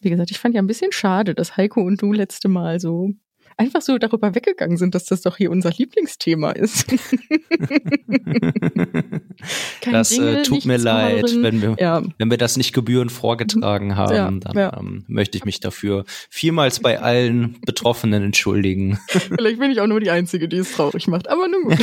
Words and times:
Wie 0.00 0.10
gesagt, 0.10 0.30
ich 0.30 0.38
fand 0.38 0.54
ja 0.54 0.62
ein 0.62 0.66
bisschen 0.66 0.92
schade, 0.92 1.34
dass 1.34 1.56
Heiko 1.56 1.80
und 1.82 2.00
du 2.00 2.12
letzte 2.12 2.48
Mal 2.48 2.80
so 2.80 3.10
einfach 3.60 3.82
so 3.82 3.98
darüber 3.98 4.34
weggegangen 4.34 4.78
sind, 4.78 4.94
dass 4.94 5.04
das 5.04 5.20
doch 5.20 5.36
hier 5.36 5.50
unser 5.50 5.70
Lieblingsthema 5.70 6.52
ist. 6.52 6.90
das 9.90 10.16
äh, 10.18 10.42
tut 10.42 10.64
mir 10.64 10.78
leid, 10.78 11.26
wenn 11.42 11.60
wir, 11.60 11.76
ja. 11.78 12.02
wenn 12.16 12.30
wir 12.30 12.38
das 12.38 12.56
nicht 12.56 12.72
gebührend 12.72 13.12
vorgetragen 13.12 13.96
haben, 13.96 14.14
ja, 14.14 14.30
dann 14.30 14.56
ja. 14.56 14.78
Ähm, 14.78 15.04
möchte 15.08 15.36
ich 15.36 15.44
mich 15.44 15.60
dafür 15.60 16.04
vielmals 16.30 16.80
bei 16.80 17.00
allen 17.00 17.60
Betroffenen 17.66 18.22
entschuldigen. 18.22 18.98
Vielleicht 19.08 19.58
bin 19.58 19.70
ich 19.70 19.80
auch 19.80 19.86
nur 19.86 20.00
die 20.00 20.10
Einzige, 20.10 20.48
die 20.48 20.56
es 20.56 20.72
traurig 20.72 21.06
macht, 21.06 21.28
aber 21.28 21.46
nun 21.46 21.64
gut. 21.64 21.78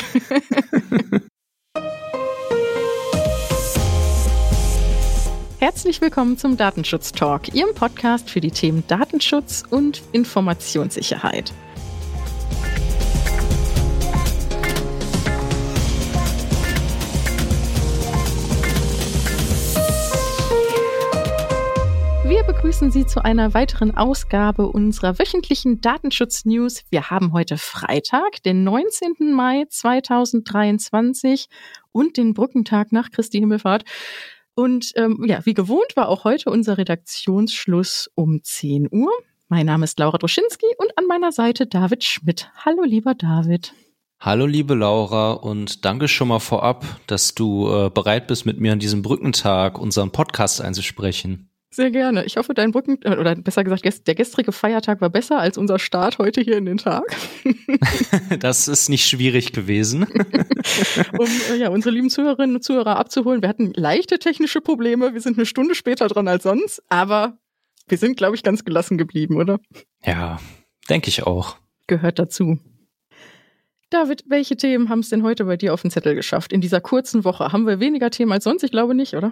Herzlich 5.60 6.02
willkommen 6.02 6.38
zum 6.38 6.56
Datenschutz 6.56 7.12
Talk, 7.12 7.56
Ihrem 7.56 7.74
Podcast 7.74 8.30
für 8.30 8.40
die 8.40 8.52
Themen 8.52 8.84
Datenschutz 8.86 9.64
und 9.68 10.04
Informationssicherheit. 10.12 11.52
Wir 22.24 22.44
begrüßen 22.44 22.92
Sie 22.92 23.08
zu 23.08 23.26
einer 23.26 23.56
weiteren 23.56 23.98
Ausgabe 23.98 24.68
unserer 24.68 25.18
wöchentlichen 25.18 25.82
Datenschutz-News. 25.82 26.84
Wir 26.92 27.10
haben 27.10 27.34
heute 27.34 27.58
Freitag, 27.58 28.44
den 28.44 28.64
19. 28.64 29.34
Mai 29.34 29.66
2023 29.68 31.50
und 31.92 32.18
den 32.18 32.36
Brückentag 32.36 32.92
nach 32.92 33.10
Christi 33.10 33.40
Himmelfahrt. 33.40 33.86
Und 34.58 34.94
ähm, 34.96 35.24
ja, 35.28 35.46
wie 35.46 35.54
gewohnt 35.54 35.96
war 35.96 36.10
auch 36.10 36.24
heute 36.24 36.50
unser 36.50 36.80
Redaktionsschluss 36.80 38.10
um 38.16 38.42
10 38.42 38.88
Uhr. 38.92 39.12
Mein 39.50 39.68
Name 39.68 39.84
ist 39.84 40.00
Laura 40.00 40.18
Droschinski 40.18 40.66
und 40.80 40.98
an 40.98 41.06
meiner 41.06 41.32
Seite 41.32 41.68
David 41.68 42.04
Schmidt. 42.04 42.50
Hallo, 42.66 42.82
lieber 42.84 43.14
David. 43.14 43.76
Hallo, 44.20 44.48
liebe 44.48 44.74
Laura, 44.74 45.34
und 45.34 45.86
danke 45.86 46.08
schon 46.08 46.30
mal 46.30 46.40
vorab, 46.40 46.88
dass 47.06 47.36
du 47.36 47.70
äh, 47.70 47.92
bereit 47.92 48.26
bist, 48.26 48.48
mit 48.48 48.60
mir 48.60 48.74
an 48.74 48.80
diesem 48.80 49.04
Brückentag 49.04 49.78
unseren 49.78 50.12
Podcast 50.12 50.60
einzusprechen. 50.60 51.52
Sehr 51.78 51.92
gerne. 51.92 52.26
Ich 52.26 52.38
hoffe, 52.38 52.56
dein 52.56 52.72
Brücken, 52.72 52.98
äh, 53.04 53.18
oder 53.18 53.36
besser 53.36 53.64
gesagt, 53.64 54.08
der 54.08 54.16
gestrige 54.16 54.52
Feiertag 54.52 55.00
war 55.00 55.12
besser 55.12 55.38
als 55.38 55.60
unser 55.60 55.78
Start 55.78 56.18
heute 56.18 56.42
hier 56.42 56.58
in 56.58 56.66
den 56.66 56.78
Tag. 56.80 57.04
das 58.40 58.68
ist 58.68 58.90
nicht 58.90 59.08
schwierig 59.08 59.54
gewesen. 59.54 60.02
um 61.20 61.28
äh, 61.52 61.58
ja, 61.58 61.70
unsere 61.70 61.94
lieben 61.94 62.10
Zuhörerinnen 62.10 62.56
und 62.56 62.64
Zuhörer 62.64 62.98
abzuholen. 62.98 63.44
Wir 63.44 63.50
hatten 63.50 63.74
leichte 63.76 64.18
technische 64.18 64.60
Probleme. 64.60 65.14
Wir 65.14 65.22
sind 65.22 65.38
eine 65.38 65.46
Stunde 65.46 65.76
später 65.76 66.08
dran 66.08 66.28
als 66.28 66.42
sonst, 66.42 66.82
aber 66.90 67.38
wir 67.88 68.00
sind, 68.00 68.18
glaube 68.18 68.36
ich, 68.36 68.42
ganz 68.42 68.66
gelassen 68.66 68.98
geblieben, 68.98 69.38
oder? 69.38 69.60
Ja, 70.04 70.40
denke 70.90 71.10
ich 71.10 71.28
auch. 71.28 71.58
Gehört 71.86 72.18
dazu. 72.18 72.58
David, 73.92 74.24
welche 74.26 74.58
Themen 74.58 74.90
haben 74.90 75.02
es 75.02 75.10
denn 75.10 75.22
heute 75.22 75.46
bei 75.46 75.58
dir 75.58 75.76
auf 75.76 75.84
den 75.84 75.92
Zettel 75.92 76.16
geschafft? 76.16 76.52
In 76.54 76.60
dieser 76.60 76.82
kurzen 76.82 77.24
Woche 77.24 77.52
haben 77.52 77.68
wir 77.68 77.80
weniger 77.80 78.10
Themen 78.10 78.32
als 78.32 78.46
sonst? 78.46 78.64
Ich 78.64 78.72
glaube 78.72 78.96
nicht, 78.96 79.14
oder? 79.14 79.32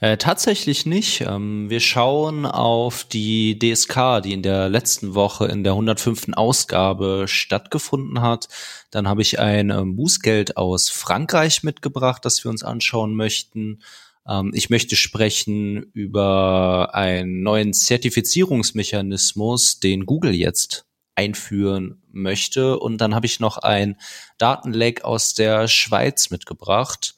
Äh, 0.00 0.16
tatsächlich 0.16 0.86
nicht. 0.86 1.20
Ähm, 1.20 1.68
wir 1.68 1.80
schauen 1.80 2.46
auf 2.46 3.04
die 3.04 3.58
DSK, 3.58 4.22
die 4.24 4.32
in 4.32 4.42
der 4.42 4.70
letzten 4.70 5.14
Woche 5.14 5.46
in 5.46 5.62
der 5.62 5.74
105. 5.74 6.28
Ausgabe 6.32 7.26
stattgefunden 7.28 8.22
hat. 8.22 8.48
Dann 8.90 9.06
habe 9.06 9.20
ich 9.20 9.38
ein 9.38 9.68
ähm, 9.68 9.96
Bußgeld 9.96 10.56
aus 10.56 10.88
Frankreich 10.88 11.62
mitgebracht, 11.62 12.24
das 12.24 12.42
wir 12.42 12.50
uns 12.50 12.62
anschauen 12.62 13.14
möchten. 13.14 13.82
Ähm, 14.26 14.52
ich 14.54 14.70
möchte 14.70 14.96
sprechen 14.96 15.82
über 15.92 16.94
einen 16.94 17.42
neuen 17.42 17.74
Zertifizierungsmechanismus, 17.74 19.80
den 19.80 20.06
Google 20.06 20.34
jetzt 20.34 20.86
einführen 21.14 22.00
möchte. 22.10 22.78
Und 22.78 23.02
dann 23.02 23.14
habe 23.14 23.26
ich 23.26 23.38
noch 23.38 23.58
ein 23.58 24.00
Datenleck 24.38 25.04
aus 25.04 25.34
der 25.34 25.68
Schweiz 25.68 26.30
mitgebracht 26.30 27.16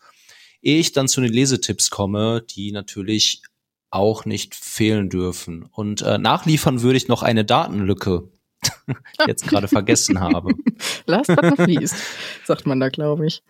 ehe 0.62 0.78
ich 0.78 0.92
dann 0.92 1.08
zu 1.08 1.20
den 1.20 1.32
Lesetipps 1.32 1.90
komme, 1.90 2.42
die 2.42 2.72
natürlich 2.72 3.42
auch 3.90 4.24
nicht 4.24 4.54
fehlen 4.54 5.10
dürfen. 5.10 5.68
Und 5.70 6.02
äh, 6.02 6.18
nachliefern 6.18 6.82
würde 6.82 6.96
ich 6.96 7.08
noch 7.08 7.22
eine 7.22 7.44
Datenlücke, 7.44 8.28
die 8.88 8.94
ich 9.20 9.26
jetzt 9.26 9.46
gerade 9.46 9.68
vergessen 9.68 10.20
habe. 10.20 10.54
Last 11.06 11.28
but 11.28 11.42
not 11.42 11.66
least, 11.66 11.96
sagt 12.44 12.66
man 12.66 12.80
da, 12.80 12.88
glaube 12.88 13.26
ich. 13.26 13.42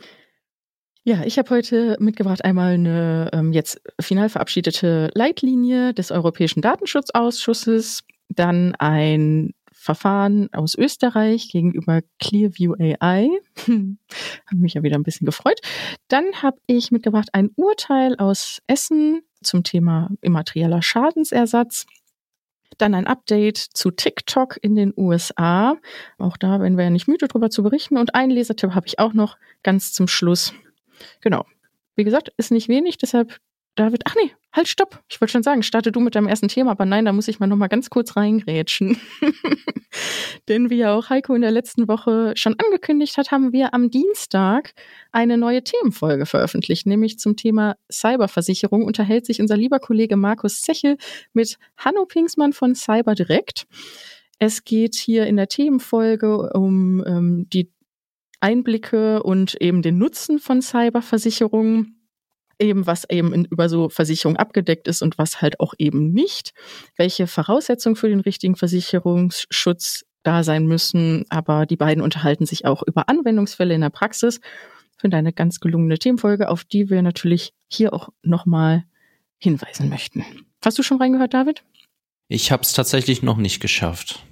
Ja, 1.05 1.25
ich 1.25 1.39
habe 1.39 1.51
heute 1.51 1.97
mitgebracht 1.99 2.45
einmal 2.45 2.75
eine 2.75 3.29
ähm, 3.33 3.53
jetzt 3.53 3.81
final 4.01 4.29
verabschiedete 4.29 5.11
Leitlinie 5.15 5.95
des 5.95 6.13
Europäischen 6.13 6.63
Datenschutzausschusses, 6.63 8.05
dann 8.29 8.75
ein 8.77 9.53
Verfahren 9.83 10.49
aus 10.53 10.77
Österreich 10.77 11.49
gegenüber 11.49 12.03
Clearview 12.21 12.75
AI. 12.79 13.29
Habe 13.67 14.57
mich 14.57 14.75
ja 14.75 14.85
wieder 14.85 14.97
ein 14.97 15.03
bisschen 15.03 15.27
gefreut. 15.27 15.61
Dann 16.07 16.25
habe 16.41 16.59
ich 16.67 16.93
mitgebracht 16.93 17.31
ein 17.33 17.51
Urteil 17.57 18.15
aus 18.17 18.63
Essen 18.69 19.23
zum 19.43 19.65
Thema 19.65 20.11
immaterieller 20.21 20.83
Schadensersatz. 20.83 21.87
Dann 22.79 22.95
ein 22.95 23.09
Update 23.09 23.59
zu 23.59 23.91
TikTok 23.91 24.57
in 24.63 24.77
den 24.77 24.95
USA. 24.97 25.77
Auch 26.17 26.37
da 26.37 26.61
werden 26.61 26.77
wir 26.77 26.85
ja 26.85 26.91
nicht 26.91 27.09
müde 27.09 27.27
darüber 27.27 27.51
zu 27.51 27.65
berichten. 27.65 27.99
Und 27.99 28.15
einen 28.15 28.31
Lesertipp 28.31 28.77
habe 28.77 28.87
ich 28.87 29.01
auch 29.01 29.15
noch 29.15 29.37
ganz 29.65 29.93
zum 29.93 30.07
Schluss. 30.07 30.55
Genau. 31.21 31.45
Wie 31.97 32.05
gesagt, 32.05 32.33
ist 32.37 32.53
nicht 32.53 32.69
wenig, 32.69 32.99
deshalb 32.99 33.41
David, 33.75 34.03
ach 34.05 34.15
nee, 34.15 34.33
halt, 34.53 34.69
stopp. 34.69 35.03
Ich 35.09 35.21
wollte 35.21 35.33
schon 35.33 35.43
sagen, 35.43 35.63
starte 35.63 35.93
du 35.93 36.01
mit 36.01 36.15
deinem 36.15 36.27
ersten 36.27 36.49
Thema, 36.49 36.73
aber 36.73 36.85
nein, 36.85 37.05
da 37.05 37.13
muss 37.13 37.29
ich 37.29 37.41
mal 37.41 37.47
noch 37.47 37.57
mal 37.57 37.69
ganz 37.69 37.91
kurz 37.91 38.17
reingrätschen. 38.17 38.99
Denn 40.49 40.71
wie 40.71 40.77
ja 40.77 40.95
auch 40.95 41.11
Heiko 41.11 41.35
in 41.35 41.43
der 41.43 41.51
letzten 41.51 41.89
Woche 41.89 42.33
schon 42.37 42.57
angekündigt 42.59 43.17
hat, 43.17 43.31
haben 43.31 43.53
wir 43.53 43.75
am 43.75 43.91
Dienstag 43.91 44.75
eine 45.11 45.39
neue 45.39 45.63
Themenfolge 45.63 46.27
veröffentlicht, 46.27 46.87
nämlich 46.87 47.19
zum 47.19 47.37
Thema 47.37 47.77
Cyberversicherung 47.91 48.85
unterhält 48.85 49.27
sich 49.27 49.41
unser 49.41 49.57
lieber 49.57 49.79
Kollege 49.79 50.17
Markus 50.17 50.63
Zechel 50.63 50.97
mit 51.33 51.59
Hanno 51.77 52.07
Pingsmann 52.07 52.53
von 52.53 52.75
Cyber 52.75 53.15
Direct. 53.15 53.67
Es 54.39 54.65
geht 54.65 54.97
hier 54.97 55.27
in 55.27 55.37
der 55.37 55.49
Themenfolge 55.49 56.51
um 56.53 57.05
ähm, 57.07 57.47
die 57.53 57.71
Einblicke 58.41 59.23
und 59.23 59.55
eben 59.61 59.83
den 59.83 59.99
Nutzen 59.99 60.41
von 60.41 60.61
Cyberversicherungen 60.63 62.02
eben, 62.63 62.87
was 62.87 63.09
eben 63.11 63.35
in, 63.35 63.45
über 63.45 63.69
so 63.69 63.89
Versicherung 63.89 64.37
abgedeckt 64.37 64.89
ist 64.89 65.03
und 65.03 65.19
was 65.19 65.43
halt 65.43 65.61
auch 65.61 65.75
eben 65.79 66.13
nicht, 66.13 66.53
welche 66.97 67.27
Voraussetzungen 67.27 67.97
für 67.97 68.09
den 68.09 68.21
richtigen 68.21 68.57
Versicherungsschutz 68.57 70.05
da 70.23 70.43
sein 70.45 70.67
müssen. 70.67 71.25
Aber 71.29 71.67
die 71.67 71.77
beiden 71.77 72.03
unterhalten 72.03 72.47
sich 72.47 72.65
auch 72.65 72.83
über 72.83 73.09
Anwendungsfälle 73.09 73.75
in 73.75 73.81
der 73.81 73.91
Praxis. 73.91 74.41
Finde 74.99 75.17
eine 75.17 75.33
ganz 75.33 75.61
gelungene 75.61 75.99
Themenfolge, 75.99 76.49
auf 76.49 76.65
die 76.65 76.89
wir 76.89 77.03
natürlich 77.03 77.53
hier 77.69 77.93
auch 77.93 78.09
nochmal 78.23 78.85
hinweisen 79.39 79.89
möchten. 79.89 80.25
Hast 80.65 80.79
du 80.79 80.83
schon 80.83 80.99
reingehört, 80.99 81.35
David? 81.35 81.65
Ich 82.29 82.53
habe 82.53 82.63
es 82.63 82.73
tatsächlich 82.73 83.23
noch 83.23 83.37
nicht 83.37 83.61
geschafft. 83.61 84.25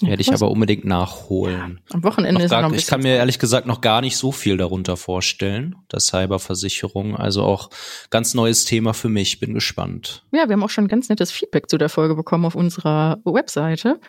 Werde 0.00 0.22
ich 0.22 0.32
aber 0.32 0.50
unbedingt 0.50 0.84
nachholen. 0.84 1.80
Ja, 1.88 1.94
am 1.94 2.02
Wochenende 2.02 2.34
noch 2.34 2.44
ist 2.44 2.50
gar, 2.50 2.62
noch 2.62 2.72
Ich 2.72 2.86
kann 2.86 3.02
mir 3.02 3.14
ehrlich 3.14 3.38
gesagt 3.38 3.66
noch 3.66 3.80
gar 3.80 4.00
nicht 4.00 4.16
so 4.16 4.32
viel 4.32 4.56
darunter 4.56 4.96
vorstellen, 4.96 5.76
der 5.92 6.00
Cyberversicherung. 6.00 7.16
Also 7.16 7.42
auch 7.42 7.70
ganz 8.10 8.34
neues 8.34 8.64
Thema 8.64 8.92
für 8.92 9.08
mich. 9.08 9.38
Bin 9.38 9.54
gespannt. 9.54 10.24
Ja, 10.32 10.48
wir 10.48 10.54
haben 10.54 10.64
auch 10.64 10.70
schon 10.70 10.88
ganz 10.88 11.08
nettes 11.08 11.30
Feedback 11.30 11.70
zu 11.70 11.78
der 11.78 11.88
Folge 11.88 12.16
bekommen 12.16 12.44
auf 12.44 12.56
unserer 12.56 13.18
Webseite 13.24 14.00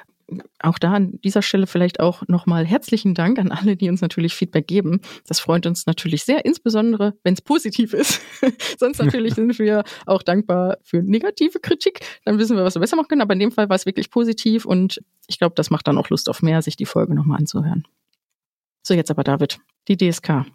auch 0.60 0.80
da 0.80 0.94
an 0.94 1.20
dieser 1.24 1.42
Stelle 1.42 1.68
vielleicht 1.68 2.00
auch 2.00 2.24
nochmal 2.28 2.66
herzlichen 2.66 3.14
Dank 3.14 3.38
an 3.38 3.52
alle, 3.52 3.76
die 3.76 3.90
uns 3.90 4.02
natürlich 4.02 4.34
Feedback 4.34 4.68
geben. 4.68 5.02
Das 5.28 5.40
freut 5.40 5.66
uns 5.66 5.86
natürlich 5.86 6.24
sehr, 6.24 6.46
insbesondere 6.46 7.14
wenn 7.24 7.34
es 7.36 7.42
positiv 7.42 7.94
ist. 7.94 8.22
Sonst 8.80 9.00
natürlich 9.00 9.34
sind 9.36 9.58
wir 9.60 9.84
auch 10.06 10.24
dankbar 10.24 10.78
für 10.84 11.04
negative 11.04 11.60
Kritik. 11.60 12.00
Dann 12.26 12.40
wissen 12.40 12.58
wir, 12.58 12.64
was 12.64 12.76
wir 12.76 12.80
besser 12.80 12.96
machen 12.96 13.08
können. 13.08 13.22
Aber 13.22 13.34
in 13.34 13.40
dem 13.40 13.52
Fall 13.52 13.70
war 13.70 13.76
es 13.76 13.86
wirklich 13.86 14.10
positiv 14.10 14.66
und 14.66 15.02
ich 15.28 15.38
glaube, 15.38 15.56
das 15.56 15.70
macht 15.70 15.88
dann 15.88 15.98
auch 15.98 16.10
Lust 16.10 16.30
auf 16.30 16.42
mehr, 16.42 16.62
sich 16.62 16.76
die 16.76 16.86
Folge 16.86 17.14
nochmal 17.14 17.40
anzuhören. 17.40 17.88
So, 18.84 18.94
jetzt 18.94 19.12
aber 19.12 19.24
David, 19.24 19.60
die 19.88 19.98
DSK 19.98 20.46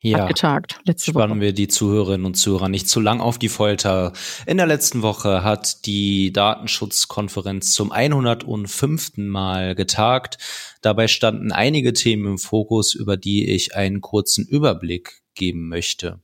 ja, 0.00 0.26
getagt. 0.26 0.80
Letzte 0.84 1.10
spannen 1.10 1.36
Woche. 1.36 1.40
wir 1.40 1.52
die 1.52 1.68
Zuhörerinnen 1.68 2.24
und 2.24 2.34
Zuhörer 2.34 2.68
nicht 2.68 2.88
zu 2.88 3.00
lang 3.00 3.20
auf 3.20 3.38
die 3.38 3.48
Folter. 3.48 4.12
In 4.46 4.56
der 4.56 4.66
letzten 4.66 5.02
Woche 5.02 5.42
hat 5.42 5.86
die 5.86 6.32
Datenschutzkonferenz 6.32 7.72
zum 7.72 7.90
105. 7.90 9.16
Mal 9.16 9.74
getagt. 9.74 10.38
Dabei 10.82 11.08
standen 11.08 11.50
einige 11.50 11.92
Themen 11.92 12.26
im 12.26 12.38
Fokus, 12.38 12.94
über 12.94 13.16
die 13.16 13.50
ich 13.50 13.74
einen 13.74 14.00
kurzen 14.00 14.46
Überblick 14.46 15.22
geben 15.34 15.68
möchte. 15.68 16.20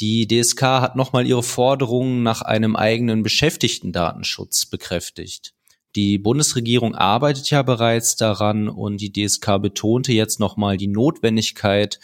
Die 0.00 0.26
DSK 0.26 0.62
hat 0.62 0.96
nochmal 0.96 1.26
ihre 1.26 1.42
Forderungen 1.42 2.22
nach 2.22 2.42
einem 2.42 2.76
eigenen 2.76 3.22
Beschäftigten-Datenschutz 3.22 4.66
bekräftigt. 4.66 5.54
Die 5.94 6.18
Bundesregierung 6.18 6.94
arbeitet 6.94 7.50
ja 7.50 7.62
bereits 7.62 8.16
daran 8.16 8.68
und 8.68 9.00
die 9.00 9.10
DSK 9.10 9.58
betonte 9.62 10.12
jetzt 10.12 10.38
nochmal 10.38 10.76
die 10.76 10.88
Notwendigkeit, 10.88 11.98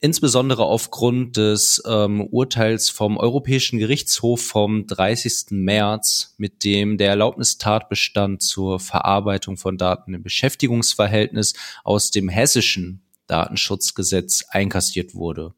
insbesondere 0.00 0.64
aufgrund 0.64 1.36
des 1.36 1.82
ähm, 1.86 2.22
Urteils 2.22 2.88
vom 2.88 3.18
Europäischen 3.18 3.78
Gerichtshof 3.78 4.40
vom 4.40 4.86
30. 4.86 5.50
März, 5.50 6.34
mit 6.38 6.64
dem 6.64 6.96
der 6.96 7.10
Erlaubnistatbestand 7.10 8.42
zur 8.42 8.80
Verarbeitung 8.80 9.56
von 9.56 9.76
Daten 9.76 10.14
im 10.14 10.22
Beschäftigungsverhältnis 10.22 11.54
aus 11.84 12.10
dem 12.10 12.28
hessischen 12.28 13.02
Datenschutzgesetz 13.26 14.44
einkassiert 14.48 15.14
wurde. 15.14 15.54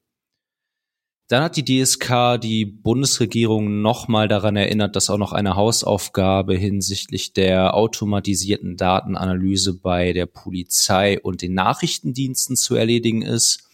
Dann 1.29 1.45
hat 1.45 1.57
die 1.57 1.65
DSK 1.65 2.39
die 2.43 2.67
Bundesregierung 2.67 3.81
nochmal 3.81 4.29
daran 4.29 4.57
erinnert, 4.57 4.97
dass 4.97 5.09
auch 5.09 5.17
noch 5.17 5.33
eine 5.33 5.57
Hausaufgabe 5.57 6.55
hinsichtlich 6.55 7.33
der 7.33 7.75
automatisierten 7.75 8.77
Datenanalyse 8.77 9.79
bei 9.79 10.13
der 10.13 10.27
Polizei 10.27 11.19
und 11.19 11.41
den 11.41 11.55
Nachrichtendiensten 11.55 12.57
zu 12.57 12.75
erledigen 12.75 13.23
ist. 13.23 13.71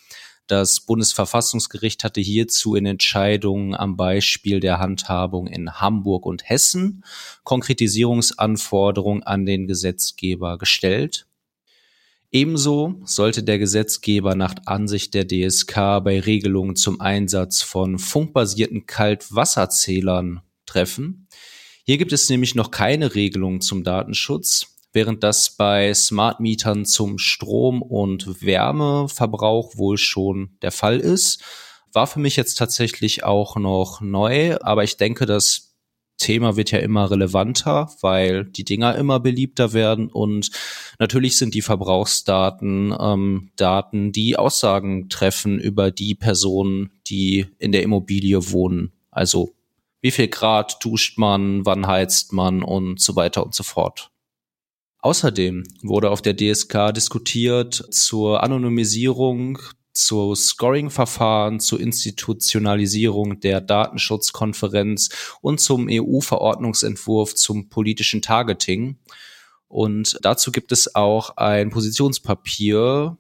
Das 0.49 0.81
Bundesverfassungsgericht 0.81 2.05
hatte 2.05 2.23
hierzu 2.23 2.75
in 2.75 2.87
Entscheidungen 2.87 3.75
am 3.75 3.99
Beispiel 3.99 4.61
der 4.61 4.79
Handhabung 4.79 5.47
in 5.47 5.75
Hamburg 5.75 6.25
und 6.25 6.49
Hessen 6.49 7.05
Konkretisierungsanforderungen 7.45 9.23
an 9.23 9.45
den 9.45 9.67
Gesetzgeber 9.67 10.57
gestellt. 10.57 11.27
Ebenso 12.33 12.99
sollte 13.05 13.43
der 13.43 13.59
Gesetzgeber 13.59 14.35
nach 14.35 14.55
Ansicht 14.65 15.13
der 15.13 15.29
DSK 15.29 15.75
bei 16.03 16.19
Regelungen 16.19 16.77
zum 16.77 16.99
Einsatz 16.99 17.61
von 17.61 17.99
funkbasierten 17.99 18.87
Kaltwasserzählern 18.87 20.41
treffen. 20.65 21.29
Hier 21.85 21.99
gibt 21.99 22.13
es 22.15 22.31
nämlich 22.31 22.55
noch 22.55 22.71
keine 22.71 23.15
Regelung 23.15 23.61
zum 23.61 23.85
Datenschutz 23.85 24.78
während 24.93 25.23
das 25.23 25.57
bei 25.57 25.93
Smart 25.95 26.41
Mietern 26.41 26.85
zum 26.85 27.19
Strom- 27.19 27.83
und 27.83 28.43
Wärmeverbrauch 28.43 29.77
wohl 29.77 29.99
schon 29.99 30.57
der 30.63 30.73
Fall 30.73 30.99
ist. 30.99 31.43
War 31.93 32.07
für 32.07 32.21
mich 32.21 32.37
jetzt 32.37 32.55
tatsächlich 32.55 33.25
auch 33.25 33.57
noch 33.57 34.01
neu, 34.01 34.57
aber 34.61 34.85
ich 34.85 34.97
denke, 34.97 35.27
das 35.27 35.69
Thema 36.19 36.57
wird 36.57 36.73
ja 36.73 36.81
immer 36.81 37.11
relevanter, 37.11 37.91
weil 38.01 38.45
die 38.45 38.65
Dinger 38.65 38.97
immer 38.97 39.21
beliebter 39.21 39.73
werden 39.73 40.09
und 40.09 40.51
natürlich 40.99 41.39
sind 41.39 41.55
die 41.55 41.63
Verbrauchsdaten 41.63 42.95
ähm, 42.99 43.51
Daten, 43.57 44.13
die 44.13 44.37
Aussagen 44.37 45.09
treffen 45.09 45.61
über 45.61 45.91
die 45.91 46.17
Personen, 46.17 46.91
die 47.07 47.47
in 47.59 47.73
der 47.73 47.85
Immobilie 47.85 48.51
wohnen. 48.51 48.93
Also 49.11 49.55
wie 50.01 50.11
viel 50.11 50.29
Grad 50.29 50.85
duscht 50.85 51.19
man, 51.19 51.65
wann 51.65 51.87
heizt 51.87 52.33
man 52.33 52.63
und 52.63 53.01
so 53.01 53.17
weiter 53.17 53.45
und 53.45 53.55
so 53.55 53.63
fort. 53.63 54.11
Außerdem 55.09 55.65
wurde 55.81 56.11
auf 56.11 56.21
der 56.21 56.37
DSK 56.37 56.93
diskutiert 56.95 57.83
zur 57.91 58.43
Anonymisierung, 58.43 59.59
zu 59.95 60.35
Scoring-Verfahren, 60.35 61.61
zur 61.61 61.81
Institutionalisierung 61.81 63.41
der 63.41 63.63
Datenschutzkonferenz 63.63 65.09
und 65.41 65.61
zum 65.63 65.89
EU-Verordnungsentwurf 65.91 67.35
zum 67.35 67.71
politischen 67.71 68.21
Targeting. 68.21 68.99
Und 69.67 70.19
dazu 70.21 70.53
gibt 70.53 70.73
es 70.73 70.95
auch 70.95 71.39
ein 71.39 71.71
Positionspapier. 71.71 73.17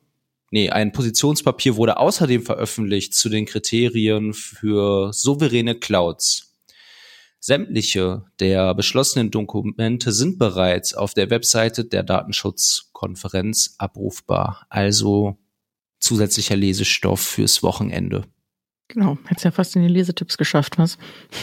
Nee, 0.50 0.68
ein 0.68 0.92
Positionspapier 0.92 1.76
wurde 1.76 1.96
außerdem 1.96 2.42
veröffentlicht 2.42 3.14
zu 3.14 3.30
den 3.30 3.46
Kriterien 3.46 4.34
für 4.34 5.14
souveräne 5.14 5.74
Clouds. 5.74 6.47
Sämtliche 7.48 8.26
der 8.40 8.74
beschlossenen 8.74 9.30
Dokumente 9.30 10.12
sind 10.12 10.38
bereits 10.38 10.92
auf 10.92 11.14
der 11.14 11.30
Webseite 11.30 11.86
der 11.86 12.02
Datenschutzkonferenz 12.02 13.74
abrufbar. 13.78 14.66
Also 14.68 15.38
zusätzlicher 15.98 16.56
Lesestoff 16.56 17.22
fürs 17.22 17.62
Wochenende. 17.62 18.26
Genau, 18.88 19.16
hätte 19.24 19.44
ja 19.44 19.50
fast 19.50 19.74
in 19.76 19.82
die 19.82 19.88
Lesetipps 19.88 20.36
geschafft, 20.36 20.76
was? 20.76 20.98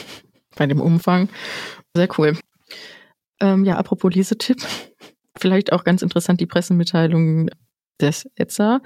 Bei 0.55 0.67
dem 0.67 0.79
Umfang. 0.79 1.27
Sehr 1.95 2.07
cool. 2.19 2.37
Ähm, 3.39 3.65
ja, 3.65 3.75
apropos 3.77 4.13
Lesetipp. 4.13 4.61
Vielleicht 5.39 5.73
auch 5.73 5.83
ganz 5.83 6.03
interessant 6.03 6.39
die 6.39 6.45
Pressemitteilung 6.45 7.49
des 7.99 8.29
ETSA 8.35 8.81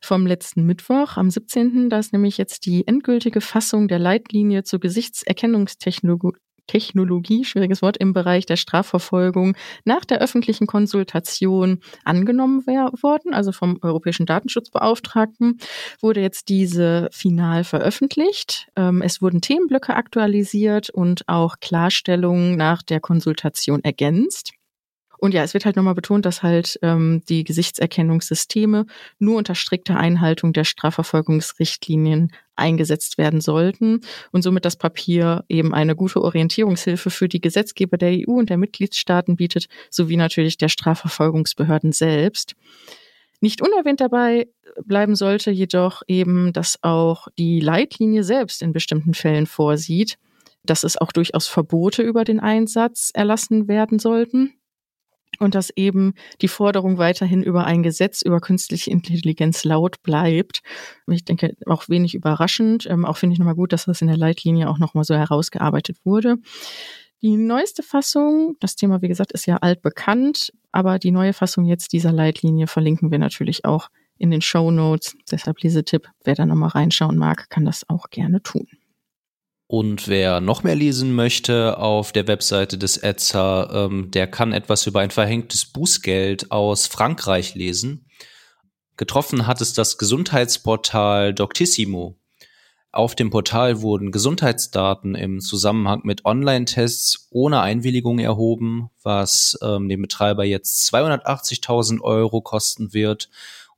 vom 0.00 0.26
letzten 0.26 0.64
Mittwoch 0.64 1.18
am 1.18 1.30
17. 1.30 1.90
Da 1.90 1.98
ist 1.98 2.14
nämlich 2.14 2.38
jetzt 2.38 2.64
die 2.64 2.86
endgültige 2.86 3.42
Fassung 3.42 3.88
der 3.88 3.98
Leitlinie 3.98 4.62
zur 4.64 4.80
Gesichtserkennungstechnologie 4.80 6.38
Technologie, 6.66 7.44
schwieriges 7.44 7.82
Wort, 7.82 7.96
im 7.96 8.12
Bereich 8.12 8.46
der 8.46 8.56
Strafverfolgung 8.56 9.56
nach 9.84 10.04
der 10.04 10.20
öffentlichen 10.20 10.66
Konsultation 10.66 11.80
angenommen 12.04 12.66
worden, 12.66 13.34
also 13.34 13.52
vom 13.52 13.78
Europäischen 13.82 14.26
Datenschutzbeauftragten, 14.26 15.58
wurde 16.00 16.20
jetzt 16.20 16.48
diese 16.48 17.08
final 17.12 17.64
veröffentlicht. 17.64 18.68
Ähm, 18.76 19.02
es 19.02 19.22
wurden 19.22 19.40
Themenblöcke 19.40 19.94
aktualisiert 19.94 20.90
und 20.90 21.28
auch 21.28 21.56
Klarstellungen 21.60 22.56
nach 22.56 22.82
der 22.82 23.00
Konsultation 23.00 23.82
ergänzt. 23.84 24.52
Und 25.22 25.34
ja, 25.34 25.44
es 25.44 25.54
wird 25.54 25.64
halt 25.64 25.76
nochmal 25.76 25.94
betont, 25.94 26.26
dass 26.26 26.42
halt 26.42 26.80
ähm, 26.82 27.22
die 27.28 27.44
Gesichtserkennungssysteme 27.44 28.86
nur 29.20 29.38
unter 29.38 29.54
strikter 29.54 29.96
Einhaltung 29.96 30.52
der 30.52 30.64
Strafverfolgungsrichtlinien 30.64 32.32
eingesetzt 32.56 33.18
werden 33.18 33.40
sollten 33.40 34.00
und 34.32 34.42
somit 34.42 34.64
das 34.64 34.74
Papier 34.74 35.44
eben 35.48 35.74
eine 35.74 35.94
gute 35.94 36.20
Orientierungshilfe 36.20 37.10
für 37.10 37.28
die 37.28 37.40
Gesetzgeber 37.40 37.98
der 37.98 38.10
EU 38.10 38.32
und 38.32 38.50
der 38.50 38.56
Mitgliedstaaten 38.56 39.36
bietet, 39.36 39.68
sowie 39.90 40.16
natürlich 40.16 40.58
der 40.58 40.68
Strafverfolgungsbehörden 40.68 41.92
selbst. 41.92 42.56
Nicht 43.40 43.62
unerwähnt 43.62 44.00
dabei 44.00 44.48
bleiben 44.84 45.14
sollte 45.14 45.52
jedoch 45.52 46.02
eben, 46.08 46.52
dass 46.52 46.82
auch 46.82 47.28
die 47.38 47.60
Leitlinie 47.60 48.24
selbst 48.24 48.60
in 48.60 48.72
bestimmten 48.72 49.14
Fällen 49.14 49.46
vorsieht, 49.46 50.18
dass 50.64 50.82
es 50.82 50.96
auch 50.96 51.12
durchaus 51.12 51.46
Verbote 51.46 52.02
über 52.02 52.24
den 52.24 52.40
Einsatz 52.40 53.12
erlassen 53.14 53.68
werden 53.68 54.00
sollten 54.00 54.54
und 55.38 55.54
dass 55.54 55.70
eben 55.70 56.14
die 56.40 56.48
Forderung 56.48 56.98
weiterhin 56.98 57.42
über 57.42 57.64
ein 57.64 57.82
Gesetz 57.82 58.22
über 58.22 58.40
künstliche 58.40 58.90
Intelligenz 58.90 59.64
laut 59.64 60.02
bleibt. 60.02 60.62
Ich 61.08 61.24
denke, 61.24 61.56
auch 61.66 61.88
wenig 61.88 62.14
überraschend. 62.14 62.86
Ähm, 62.86 63.04
auch 63.04 63.16
finde 63.16 63.34
ich 63.34 63.38
nochmal 63.38 63.54
gut, 63.54 63.72
dass 63.72 63.86
das 63.86 64.02
in 64.02 64.08
der 64.08 64.16
Leitlinie 64.16 64.68
auch 64.68 64.78
nochmal 64.78 65.04
so 65.04 65.14
herausgearbeitet 65.14 65.98
wurde. 66.04 66.36
Die 67.22 67.36
neueste 67.36 67.82
Fassung, 67.82 68.56
das 68.58 68.74
Thema, 68.74 69.00
wie 69.00 69.08
gesagt, 69.08 69.32
ist 69.32 69.46
ja 69.46 69.58
altbekannt, 69.58 70.52
aber 70.72 70.98
die 70.98 71.12
neue 71.12 71.32
Fassung 71.32 71.64
jetzt 71.64 71.92
dieser 71.92 72.12
Leitlinie 72.12 72.66
verlinken 72.66 73.12
wir 73.12 73.18
natürlich 73.18 73.64
auch 73.64 73.90
in 74.18 74.30
den 74.30 74.40
Show 74.40 74.70
Notes. 74.70 75.16
Deshalb 75.30 75.62
Lesetipp, 75.62 76.08
wer 76.24 76.34
da 76.34 76.46
nochmal 76.46 76.70
reinschauen 76.70 77.16
mag, 77.16 77.48
kann 77.48 77.64
das 77.64 77.88
auch 77.88 78.10
gerne 78.10 78.42
tun. 78.42 78.66
Und 79.72 80.06
wer 80.06 80.42
noch 80.42 80.64
mehr 80.64 80.74
lesen 80.74 81.14
möchte 81.14 81.78
auf 81.78 82.12
der 82.12 82.26
Webseite 82.26 82.76
des 82.76 82.98
ETSA, 82.98 83.86
ähm, 83.86 84.10
der 84.10 84.26
kann 84.26 84.52
etwas 84.52 84.86
über 84.86 85.00
ein 85.00 85.10
verhängtes 85.10 85.64
Bußgeld 85.64 86.52
aus 86.52 86.86
Frankreich 86.86 87.54
lesen. 87.54 88.04
Getroffen 88.98 89.46
hat 89.46 89.62
es 89.62 89.72
das 89.72 89.96
Gesundheitsportal 89.96 91.32
Doctissimo. 91.32 92.18
Auf 92.90 93.14
dem 93.14 93.30
Portal 93.30 93.80
wurden 93.80 94.12
Gesundheitsdaten 94.12 95.14
im 95.14 95.40
Zusammenhang 95.40 96.02
mit 96.04 96.26
Online-Tests 96.26 97.28
ohne 97.30 97.62
Einwilligung 97.62 98.18
erhoben, 98.18 98.90
was 99.02 99.58
ähm, 99.62 99.88
dem 99.88 100.02
Betreiber 100.02 100.44
jetzt 100.44 100.92
280.000 100.92 102.02
Euro 102.02 102.42
kosten 102.42 102.92
wird. 102.92 103.30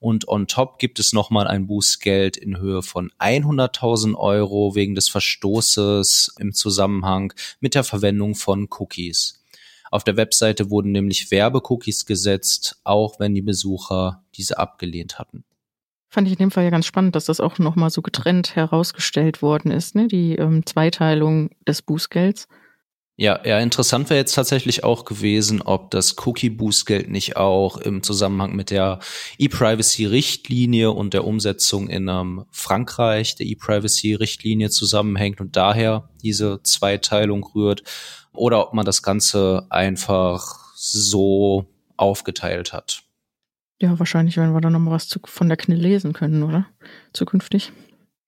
Und 0.05 0.29
on 0.29 0.47
top 0.47 0.79
gibt 0.79 0.99
es 0.99 1.15
nochmal 1.15 1.47
ein 1.47 1.67
Bußgeld 1.67 2.37
in 2.37 2.59
Höhe 2.59 2.83
von 2.83 3.11
100.000 3.21 4.15
Euro 4.17 4.75
wegen 4.75 4.95
des 4.95 5.09
Verstoßes 5.09 6.35
im 6.39 6.53
Zusammenhang 6.53 7.33
mit 7.61 7.75
der 7.75 7.85
Verwendung 7.85 8.35
von 8.35 8.69
Cookies. 8.69 9.43
Auf 9.91 10.05
der 10.05 10.19
Webseite 10.19 10.69
wurden 10.69 10.93
nämlich 10.93 11.31
Werbecookies 11.31 12.05
gesetzt, 12.05 12.83
auch 12.85 13.19
wenn 13.19 13.35
die 13.35 13.41
Besucher 13.41 14.23
diese 14.35 14.59
abgelehnt 14.59 15.19
hatten. 15.19 15.43
Fand 16.11 16.27
ich 16.27 16.35
in 16.35 16.39
dem 16.39 16.51
Fall 16.51 16.65
ja 16.65 16.71
ganz 16.71 16.85
spannend, 16.85 17.17
dass 17.17 17.25
das 17.25 17.41
auch 17.41 17.59
nochmal 17.59 17.89
so 17.89 18.03
getrennt 18.03 18.57
herausgestellt 18.57 19.41
worden 19.41 19.71
ist, 19.71 19.95
ne? 19.95 20.07
die 20.07 20.35
ähm, 20.35 20.67
Zweiteilung 20.67 21.49
des 21.67 21.81
Bußgelds. 21.81 22.47
Ja, 23.17 23.41
ja, 23.45 23.61
interessant 23.61 24.11
wäre 24.11 24.19
jetzt 24.19 24.35
tatsächlich 24.35 24.83
auch 24.83 25.05
gewesen, 25.05 25.63
ob 25.63 25.93
das 25.93 26.17
Cookie-Bußgeld 26.27 27.09
nicht 27.09 27.37
auch 27.37 27.77
im 27.77 28.03
Zusammenhang 28.03 28.57
mit 28.57 28.71
der 28.71 28.99
E-Privacy-Richtlinie 29.39 30.91
und 30.91 31.15
der 31.15 31.25
Umsetzung 31.25 31.89
in 31.89 32.09
ähm, 32.09 32.45
Frankreich 32.51 33.37
der 33.37 33.47
E-Privacy-Richtlinie 33.47 34.71
zusammenhängt 34.71 35.41
und 35.41 35.55
daher 35.55 36.09
diese 36.23 36.61
Zweiteilung 36.65 37.45
rührt 37.55 37.85
oder 38.33 38.67
ob 38.67 38.75
man 38.75 38.85
das 38.85 39.03
Ganze 39.05 39.67
einfach 39.71 40.75
so 40.75 41.67
aufgeteilt 41.97 42.73
hat. 42.73 43.05
Ja, 43.81 43.97
wahrscheinlich 43.99 44.37
werden 44.37 44.55
wir 44.55 44.61
da 44.61 44.71
nochmal 44.71 44.95
was 44.95 45.09
zu, 45.09 45.21
von 45.25 45.49
der 45.49 45.57
Knill 45.57 45.81
lesen 45.81 46.15
können, 46.15 46.43
oder? 46.43 46.67
Zukünftig. 47.13 47.73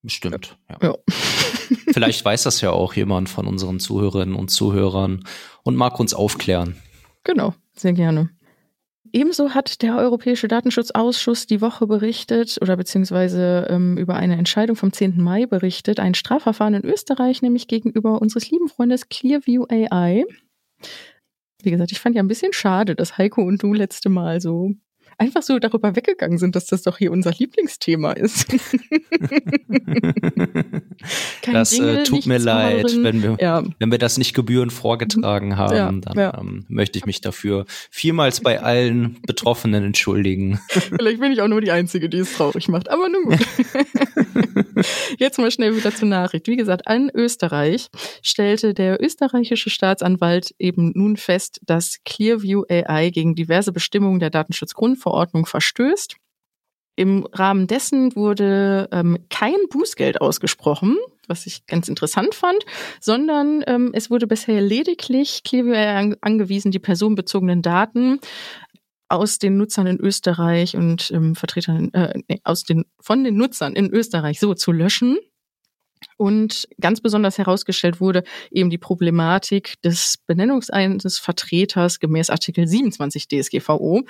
Bestimmt, 0.07 0.57
ja. 0.71 0.79
ja. 0.81 0.95
Vielleicht 1.93 2.25
weiß 2.25 2.45
das 2.45 2.61
ja 2.61 2.71
auch 2.71 2.95
jemand 2.95 3.29
von 3.29 3.49
unseren 3.49 3.81
Zuhörerinnen 3.81 4.37
und 4.37 4.51
Zuhörern 4.53 5.25
und 5.65 5.75
mag 5.75 5.99
uns 5.99 6.15
aufklären. 6.15 6.77
Genau, 7.25 7.55
sehr 7.75 7.93
gerne. 7.93 8.31
Ebenso 9.13 9.51
hat 9.51 9.83
der 9.83 9.97
Europäische 9.97 10.47
Datenschutzausschuss 10.47 11.47
die 11.47 11.61
Woche 11.61 11.89
berichtet 11.89 12.59
oder 12.61 12.77
beziehungsweise 12.77 13.67
ähm, 13.69 13.99
über 13.99 14.15
eine 14.15 14.37
Entscheidung 14.37 14.77
vom 14.77 14.93
10. 14.93 15.21
Mai 15.21 15.47
berichtet, 15.47 15.99
ein 15.99 16.15
Strafverfahren 16.15 16.75
in 16.75 16.85
Österreich, 16.85 17.43
nämlich 17.43 17.67
gegenüber 17.67 18.23
unseres 18.23 18.49
lieben 18.49 18.69
Freundes 18.69 19.09
Clearview 19.09 19.65
AI. 19.69 20.25
Wie 21.63 21.71
gesagt, 21.73 21.91
ich 21.91 21.99
fand 21.99 22.15
ja 22.15 22.23
ein 22.23 22.29
bisschen 22.29 22.53
schade, 22.53 22.95
dass 22.95 23.19
Heiko 23.19 23.43
und 23.43 23.61
du 23.61 23.73
letzte 23.75 24.09
Mal 24.09 24.41
so 24.41 24.71
einfach 25.19 25.43
so 25.43 25.59
darüber 25.59 25.97
weggegangen 25.97 26.39
sind, 26.39 26.57
dass 26.57 26.67
das 26.67 26.83
doch 26.83 26.99
hier 26.99 27.11
unser 27.13 27.33
Lieblingsthema 27.33 28.13
ist. 28.13 28.47
das 31.53 31.73
äh, 31.73 31.77
Jingle, 31.77 31.99
äh, 31.99 32.03
tut 32.05 32.27
mir 32.27 32.39
leid, 32.39 32.95
wenn 32.99 33.23
wir, 33.23 33.37
ja. 33.41 33.63
wenn 33.79 33.91
wir 33.91 33.99
das 33.99 34.19
nicht 34.19 34.35
gebührend 34.35 34.73
vorgetragen 34.73 35.57
haben, 35.57 35.77
ja, 35.77 35.93
dann 35.93 36.19
ja. 36.19 36.39
Ähm, 36.39 36.67
möchte 36.69 36.99
ich 36.99 37.07
mich 37.07 37.21
dafür 37.21 37.65
vielmals 37.91 38.41
bei 38.41 38.61
allen 38.61 39.21
Betroffenen 39.27 39.85
entschuldigen. 39.85 40.61
Vielleicht 40.69 41.21
bin 41.21 41.33
ich 41.33 41.41
auch 41.41 41.49
nur 41.49 41.61
die 41.61 41.71
Einzige, 41.71 42.09
die 42.09 42.19
es 42.19 42.35
traurig 42.35 42.69
macht, 42.69 42.91
aber 42.91 43.09
nun 43.09 43.25
gut. 43.25 43.39
Jetzt 45.19 45.39
mal 45.39 45.51
schnell 45.51 45.77
wieder 45.77 45.95
zur 45.95 46.09
Nachricht. 46.09 46.49
Wie 46.49 46.57
gesagt, 46.57 46.87
an 46.87 47.11
Österreich 47.13 47.89
stellte 48.23 48.75
der 48.75 49.03
österreichische 49.03 49.71
Staatsanwalt 49.71 50.55
eben 50.59 50.93
nun 50.95 51.17
fest, 51.17 51.61
dass 51.65 51.99
Clearview 52.05 52.65
AI 52.69 53.11
gegen 53.11 53.35
diverse 53.35 53.73
Bestimmungen 53.73 54.21
der 54.21 54.31
Datenschutzgrundverordnung 54.31 55.47
verstößt. 55.47 56.17
Im 56.99 57.27
Rahmen 57.31 57.67
dessen 57.67 58.17
wurde 58.17 58.89
ähm, 58.91 59.19
kein 59.29 59.57
Bußgeld 59.69 60.23
ausgesprochen, 60.23 60.97
was 61.29 61.45
ich 61.45 61.67
ganz 61.67 61.89
interessant 61.89 62.35
fand, 62.35 62.65
sondern 63.01 63.63
ähm, 63.67 63.91
es 63.93 64.11
wurde 64.11 64.27
bisher 64.27 64.63
lediglich 64.63 65.43
Clearview 65.45 65.75
AI 65.75 66.15
angewiesen, 66.23 66.71
die 66.71 66.79
personenbezogenen 66.79 67.61
Daten 67.61 68.19
aus 69.09 69.39
den 69.39 69.57
Nutzern 69.57 69.87
in 69.87 70.01
Österreich 70.01 70.77
und 70.77 71.11
ähm, 71.11 71.35
Vertretern 71.35 71.93
äh, 71.95 72.19
nee, 72.29 72.41
aus 72.45 72.65
den 72.65 72.85
von 73.01 73.25
den 73.25 73.37
Nutzern 73.37 73.75
in 73.75 73.91
Österreich 73.93 74.41
so 74.41 74.55
zu 74.55 74.73
löschen. 74.73 75.19
Und 76.17 76.67
ganz 76.81 77.01
besonders 77.01 77.37
herausgestellt 77.37 78.01
wurde 78.01 78.23
eben 78.51 78.71
die 78.71 78.79
Problematik 78.79 79.75
des 79.83 80.19
Benennungs 80.27 80.71
eines 80.71 81.19
Vertreters 81.19 82.01
gemäß 82.01 82.31
Artikel 82.31 82.67
27 82.67 83.29
DSGVO. 83.29 84.03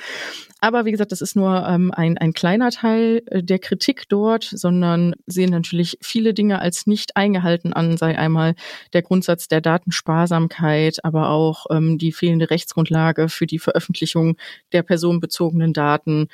Aber 0.61 0.85
wie 0.85 0.93
gesagt, 0.93 1.11
das 1.11 1.21
ist 1.21 1.35
nur 1.35 1.67
ähm, 1.67 1.91
ein, 1.93 2.17
ein 2.17 2.33
kleiner 2.33 2.71
Teil 2.71 3.23
äh, 3.27 3.43
der 3.43 3.59
Kritik 3.59 4.09
dort, 4.09 4.45
sondern 4.45 5.15
sehen 5.27 5.51
natürlich 5.51 5.99
viele 6.01 6.33
Dinge 6.33 6.61
als 6.61 6.87
nicht 6.87 7.17
eingehalten 7.17 7.73
an, 7.73 7.97
sei 7.97 8.17
einmal 8.17 8.55
der 8.93 9.03
Grundsatz 9.03 9.49
der 9.49 9.61
Datensparsamkeit, 9.61 11.05
aber 11.05 11.31
auch 11.31 11.67
ähm, 11.71 11.99
die 11.99 12.13
fehlende 12.13 12.51
Rechtsgrundlage 12.51 13.29
für 13.29 13.47
die 13.47 13.59
Veröffentlichung 13.59 14.37
der 14.73 14.83
personenbezogenen 14.83 15.73
Daten, 15.73 16.29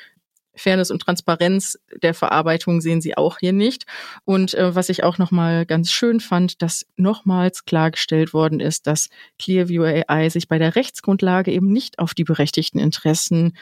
Fairness 0.55 0.91
und 0.91 1.01
Transparenz 1.01 1.79
der 2.01 2.13
Verarbeitung 2.13 2.81
sehen 2.81 3.01
sie 3.01 3.17
auch 3.17 3.39
hier 3.39 3.53
nicht. 3.53 3.85
Und 4.25 4.53
äh, 4.53 4.75
was 4.75 4.89
ich 4.89 5.03
auch 5.03 5.17
nochmal 5.17 5.65
ganz 5.65 5.91
schön 5.91 6.19
fand, 6.19 6.61
dass 6.61 6.85
nochmals 6.95 7.65
klargestellt 7.65 8.33
worden 8.33 8.59
ist, 8.59 8.87
dass 8.87 9.09
Clearview 9.39 9.83
AI 9.83 10.29
sich 10.29 10.47
bei 10.47 10.59
der 10.59 10.75
Rechtsgrundlage 10.75 11.51
eben 11.51 11.71
nicht 11.71 11.99
auf 11.99 12.13
die 12.13 12.23
berechtigten 12.23 12.79
Interessen 12.79 13.53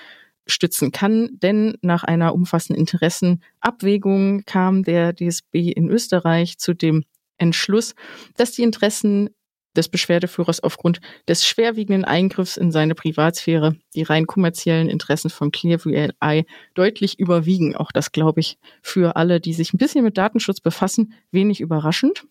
stützen 0.47 0.91
kann, 0.91 1.29
denn 1.41 1.77
nach 1.81 2.03
einer 2.03 2.33
umfassenden 2.33 2.79
Interessenabwägung 2.79 4.43
kam 4.45 4.83
der 4.83 5.13
DSB 5.13 5.71
in 5.71 5.89
Österreich 5.89 6.57
zu 6.57 6.73
dem 6.73 7.05
Entschluss, 7.37 7.95
dass 8.37 8.51
die 8.51 8.63
Interessen 8.63 9.29
des 9.75 9.89
Beschwerdeführers 9.89 10.61
aufgrund 10.61 10.99
des 11.27 11.45
schwerwiegenden 11.45 12.05
Eingriffs 12.05 12.57
in 12.57 12.71
seine 12.71 12.95
Privatsphäre 12.95 13.75
die 13.95 14.03
rein 14.03 14.27
kommerziellen 14.27 14.89
Interessen 14.89 15.29
von 15.29 15.51
Clearview 15.51 16.09
AI 16.19 16.45
deutlich 16.73 17.19
überwiegen. 17.19 17.75
Auch 17.75 17.91
das 17.91 18.11
glaube 18.11 18.41
ich 18.41 18.57
für 18.81 19.15
alle, 19.15 19.39
die 19.39 19.53
sich 19.53 19.73
ein 19.73 19.77
bisschen 19.77 20.03
mit 20.03 20.17
Datenschutz 20.17 20.59
befassen, 20.59 21.13
wenig 21.31 21.61
überraschend. 21.61 22.25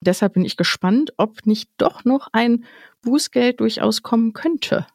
Deshalb 0.00 0.34
bin 0.34 0.44
ich 0.44 0.56
gespannt, 0.56 1.12
ob 1.16 1.46
nicht 1.46 1.70
doch 1.76 2.04
noch 2.04 2.28
ein 2.32 2.64
Bußgeld 3.02 3.60
durchaus 3.60 4.02
kommen 4.02 4.32
könnte 4.32 4.86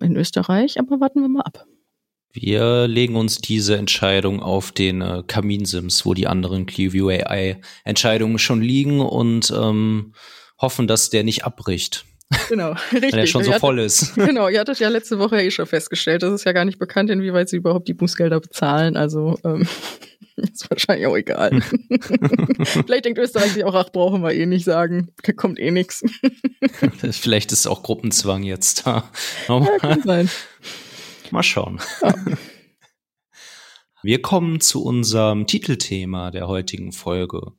in 0.00 0.16
Österreich. 0.16 0.80
Aber 0.80 1.00
warten 1.00 1.20
wir 1.20 1.28
mal 1.28 1.42
ab. 1.42 1.64
Wir 2.32 2.88
legen 2.88 3.14
uns 3.14 3.36
diese 3.36 3.76
Entscheidung 3.76 4.40
auf 4.40 4.72
den 4.72 5.02
äh, 5.02 5.22
Kaminsims, 5.26 6.06
wo 6.06 6.14
die 6.14 6.26
anderen 6.26 6.64
Clearview 6.64 7.08
AI 7.10 7.60
Entscheidungen 7.84 8.38
schon 8.38 8.62
liegen 8.62 9.00
und 9.00 9.52
ähm, 9.54 10.14
hoffen, 10.62 10.86
dass 10.86 11.10
der 11.10 11.24
nicht 11.24 11.44
abbricht. 11.44 12.04
Genau, 12.48 12.72
richtig. 12.92 13.02
Wenn 13.12 13.18
er 13.18 13.26
schon 13.26 13.44
so 13.44 13.52
voll 13.52 13.78
ist. 13.78 14.14
Genau, 14.16 14.48
ihr 14.48 14.60
hattet 14.60 14.78
ja 14.78 14.88
letzte 14.88 15.18
Woche 15.18 15.42
eh 15.42 15.50
schon 15.50 15.66
festgestellt, 15.66 16.22
das 16.22 16.32
ist 16.32 16.44
ja 16.44 16.52
gar 16.52 16.64
nicht 16.64 16.78
bekannt, 16.78 17.10
inwieweit 17.10 17.48
sie 17.48 17.56
überhaupt 17.56 17.88
die 17.88 17.94
Bußgelder 17.94 18.40
bezahlen. 18.40 18.96
Also 18.96 19.38
ähm, 19.44 19.66
ist 20.36 20.70
wahrscheinlich 20.70 21.06
auch 21.06 21.16
egal. 21.16 21.60
Vielleicht 22.62 23.04
denkt 23.04 23.18
Österreich 23.18 23.52
sich 23.52 23.64
auch, 23.64 23.74
ach, 23.74 23.90
brauchen 23.90 24.22
wir 24.22 24.32
eh 24.32 24.46
nicht 24.46 24.64
sagen. 24.64 25.12
Da 25.22 25.32
kommt 25.32 25.58
eh 25.58 25.70
nichts. 25.70 26.02
Vielleicht 27.10 27.52
ist 27.52 27.66
auch 27.66 27.82
Gruppenzwang 27.82 28.42
jetzt. 28.42 28.86
ja, 28.86 29.04
kann 29.78 30.02
sein. 30.02 30.30
Mal 31.30 31.42
schauen. 31.42 31.80
Ja. 32.02 32.14
Wir 34.04 34.20
kommen 34.20 34.60
zu 34.60 34.82
unserem 34.82 35.46
Titelthema 35.46 36.32
der 36.32 36.48
heutigen 36.48 36.90
Folge. 36.90 37.52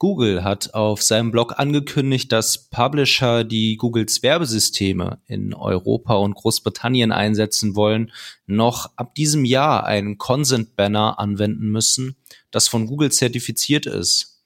Google 0.00 0.42
hat 0.42 0.72
auf 0.72 1.02
seinem 1.02 1.30
Blog 1.30 1.58
angekündigt, 1.58 2.32
dass 2.32 2.70
Publisher, 2.70 3.44
die 3.44 3.76
Googles 3.76 4.22
Werbesysteme 4.22 5.20
in 5.26 5.52
Europa 5.52 6.14
und 6.14 6.36
Großbritannien 6.36 7.12
einsetzen 7.12 7.76
wollen, 7.76 8.10
noch 8.46 8.90
ab 8.96 9.14
diesem 9.14 9.44
Jahr 9.44 9.84
einen 9.84 10.16
Consent 10.16 10.74
Banner 10.74 11.18
anwenden 11.18 11.68
müssen, 11.70 12.16
das 12.50 12.66
von 12.66 12.86
Google 12.86 13.12
zertifiziert 13.12 13.84
ist. 13.84 14.42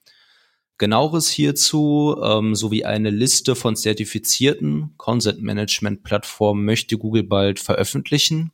Genaueres 0.77 1.29
hierzu 1.29 2.17
ähm, 2.21 2.53
sowie 2.53 2.83
eine 2.83 3.09
Liste 3.09 3.55
von 3.55 3.77
zertifizierten 3.77 4.93
Consent 4.97 5.41
Management 5.41 6.03
Plattformen 6.03 6.65
möchte 6.65 6.97
Google 6.97 7.23
bald 7.23 7.61
veröffentlichen. 7.61 8.51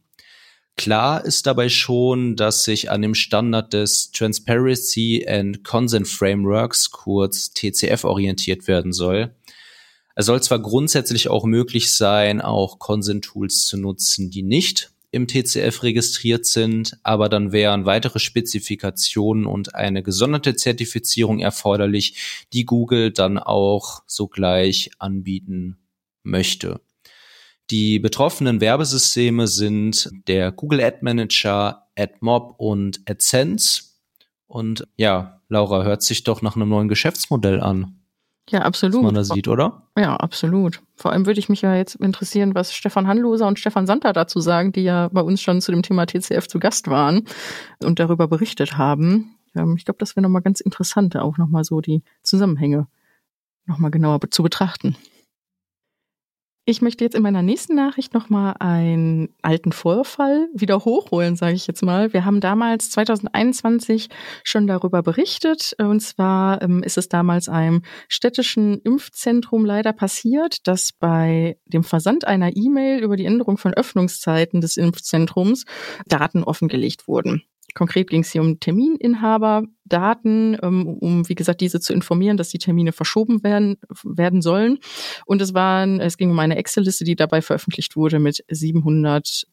Klar 0.77 1.25
ist 1.25 1.45
dabei 1.45 1.69
schon, 1.69 2.35
dass 2.35 2.63
sich 2.63 2.89
an 2.89 3.01
dem 3.01 3.13
Standard 3.13 3.73
des 3.73 4.11
Transparency 4.11 5.25
and 5.27 5.63
Consent 5.63 6.07
Frameworks, 6.07 6.89
kurz 6.91 7.53
TCF, 7.53 8.03
orientiert 8.03 8.67
werden 8.67 8.91
soll. 8.93 9.35
Es 10.15 10.25
soll 10.25 10.41
zwar 10.41 10.59
grundsätzlich 10.59 11.29
auch 11.29 11.45
möglich 11.45 11.91
sein, 11.93 12.41
auch 12.41 12.79
Consent-Tools 12.79 13.65
zu 13.65 13.77
nutzen, 13.77 14.29
die 14.29 14.43
nicht 14.43 14.91
im 15.11 15.27
TCF 15.27 15.83
registriert 15.83 16.45
sind, 16.45 16.97
aber 17.03 17.27
dann 17.27 17.51
wären 17.51 17.85
weitere 17.85 18.19
Spezifikationen 18.19 19.45
und 19.45 19.75
eine 19.75 20.03
gesonderte 20.03 20.55
Zertifizierung 20.55 21.39
erforderlich, 21.39 22.45
die 22.53 22.65
Google 22.65 23.11
dann 23.11 23.37
auch 23.37 24.03
sogleich 24.07 24.91
anbieten 24.99 25.77
möchte. 26.23 26.79
Die 27.71 27.99
betroffenen 27.99 28.59
Werbesysteme 28.59 29.47
sind 29.47 30.09
der 30.27 30.51
Google 30.51 30.81
Ad 30.81 30.97
Manager, 31.01 31.87
AdMob 31.97 32.55
und 32.57 32.99
AdSense. 33.09 33.83
Und 34.45 34.85
ja, 34.97 35.39
Laura, 35.47 35.83
hört 35.83 36.03
sich 36.03 36.25
doch 36.25 36.41
nach 36.41 36.57
einem 36.57 36.67
neuen 36.67 36.89
Geschäftsmodell 36.89 37.61
an. 37.61 37.95
Ja, 38.49 38.63
absolut. 38.63 38.97
Was 38.97 39.03
man 39.03 39.15
da 39.15 39.23
sieht, 39.23 39.47
oder? 39.47 39.87
Ja, 39.97 40.17
absolut. 40.17 40.81
Vor 40.97 41.13
allem 41.13 41.25
würde 41.25 41.39
ich 41.39 41.47
mich 41.47 41.61
ja 41.61 41.73
jetzt 41.75 41.95
interessieren, 41.95 42.55
was 42.55 42.73
Stefan 42.73 43.07
Hanloser 43.07 43.47
und 43.47 43.57
Stefan 43.57 43.87
Santer 43.87 44.11
dazu 44.11 44.41
sagen, 44.41 44.73
die 44.73 44.81
ja 44.81 45.07
bei 45.07 45.21
uns 45.21 45.41
schon 45.41 45.61
zu 45.61 45.71
dem 45.71 45.81
Thema 45.81 46.05
TCF 46.05 46.47
zu 46.47 46.59
Gast 46.59 46.89
waren 46.89 47.25
und 47.81 47.99
darüber 47.99 48.27
berichtet 48.27 48.77
haben. 48.77 49.37
Ich 49.77 49.85
glaube, 49.85 49.99
das 49.99 50.17
wäre 50.17 50.23
nochmal 50.23 50.41
ganz 50.41 50.59
interessant, 50.59 51.15
auch 51.15 51.37
nochmal 51.37 51.63
so 51.63 51.79
die 51.79 52.03
Zusammenhänge 52.23 52.87
nochmal 53.65 53.91
genauer 53.91 54.19
zu 54.29 54.43
betrachten. 54.43 54.97
Ich 56.63 56.83
möchte 56.83 57.03
jetzt 57.03 57.15
in 57.15 57.23
meiner 57.23 57.41
nächsten 57.41 57.73
Nachricht 57.73 58.13
nochmal 58.13 58.53
einen 58.59 59.29
alten 59.41 59.71
Vorfall 59.71 60.47
wieder 60.53 60.85
hochholen, 60.85 61.35
sage 61.35 61.55
ich 61.55 61.65
jetzt 61.65 61.81
mal. 61.81 62.13
Wir 62.13 62.23
haben 62.23 62.39
damals 62.39 62.91
2021 62.91 64.09
schon 64.43 64.67
darüber 64.67 65.01
berichtet. 65.01 65.75
Und 65.79 66.01
zwar 66.01 66.61
ähm, 66.61 66.83
ist 66.83 66.99
es 66.99 67.09
damals 67.09 67.49
einem 67.49 67.81
städtischen 68.07 68.79
Impfzentrum 68.81 69.65
leider 69.65 69.91
passiert, 69.91 70.67
dass 70.67 70.91
bei 70.93 71.57
dem 71.65 71.83
Versand 71.83 72.27
einer 72.27 72.55
E-Mail 72.55 73.01
über 73.03 73.15
die 73.15 73.25
Änderung 73.25 73.57
von 73.57 73.73
Öffnungszeiten 73.73 74.61
des 74.61 74.77
Impfzentrums 74.77 75.65
Daten 76.05 76.43
offengelegt 76.43 77.07
wurden. 77.07 77.41
Konkret 77.73 78.09
ging 78.09 78.21
es 78.21 78.31
hier 78.31 78.41
um 78.41 78.59
Termininhaberdaten, 78.59 79.75
ähm, 79.91 80.88
um, 80.88 81.27
wie 81.29 81.36
gesagt, 81.36 81.62
diese 81.62 81.79
zu 81.79 81.93
informieren, 81.93 82.38
dass 82.38 82.50
die 82.50 82.60
Termine 82.60 82.91
verschoben 82.91 83.43
werden, 83.43 83.77
werden 84.03 84.41
sollen. 84.41 84.79
Und 85.25 85.41
es 85.41 85.53
waren, 85.53 86.00
es 86.00 86.17
ging 86.17 86.31
um 86.31 86.39
eine 86.39 86.57
Excel-Liste, 86.57 87.03
die 87.03 87.15
dabei 87.15 87.41
veröffentlicht 87.41 87.95
wurde 87.95 88.19
mit 88.19 88.43
700 88.50 89.45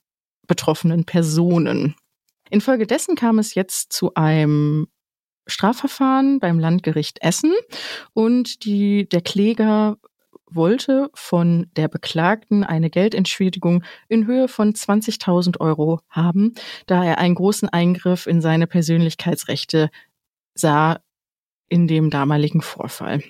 betroffenen 0.47 1.05
Personen. 1.05 1.95
Infolgedessen 2.51 3.15
kam 3.15 3.39
es 3.39 3.55
jetzt 3.55 3.93
zu 3.93 4.15
einem 4.15 4.89
Strafverfahren 5.47 6.41
beim 6.41 6.59
Landgericht 6.59 7.19
Essen 7.23 7.53
und 8.13 8.65
die, 8.65 9.09
der 9.09 9.23
Kläger 9.23 9.99
wollte 10.51 11.11
von 11.15 11.67
der 11.77 11.89
Beklagten 11.89 12.65
eine 12.65 12.91
Geldentschädigung 12.91 13.85
in 14.09 14.27
Höhe 14.27 14.49
von 14.49 14.73
20.000 14.73 15.61
Euro 15.61 16.01
haben, 16.09 16.55
da 16.87 17.05
er 17.05 17.19
einen 17.19 17.35
großen 17.35 17.69
Eingriff 17.69 18.27
in 18.27 18.41
seine 18.41 18.67
Persönlichkeitsrechte 18.67 19.91
sah 20.61 21.01
in 21.69 21.87
dem 21.87 22.11
damaligen 22.11 22.63
Vorfall. 22.63 23.23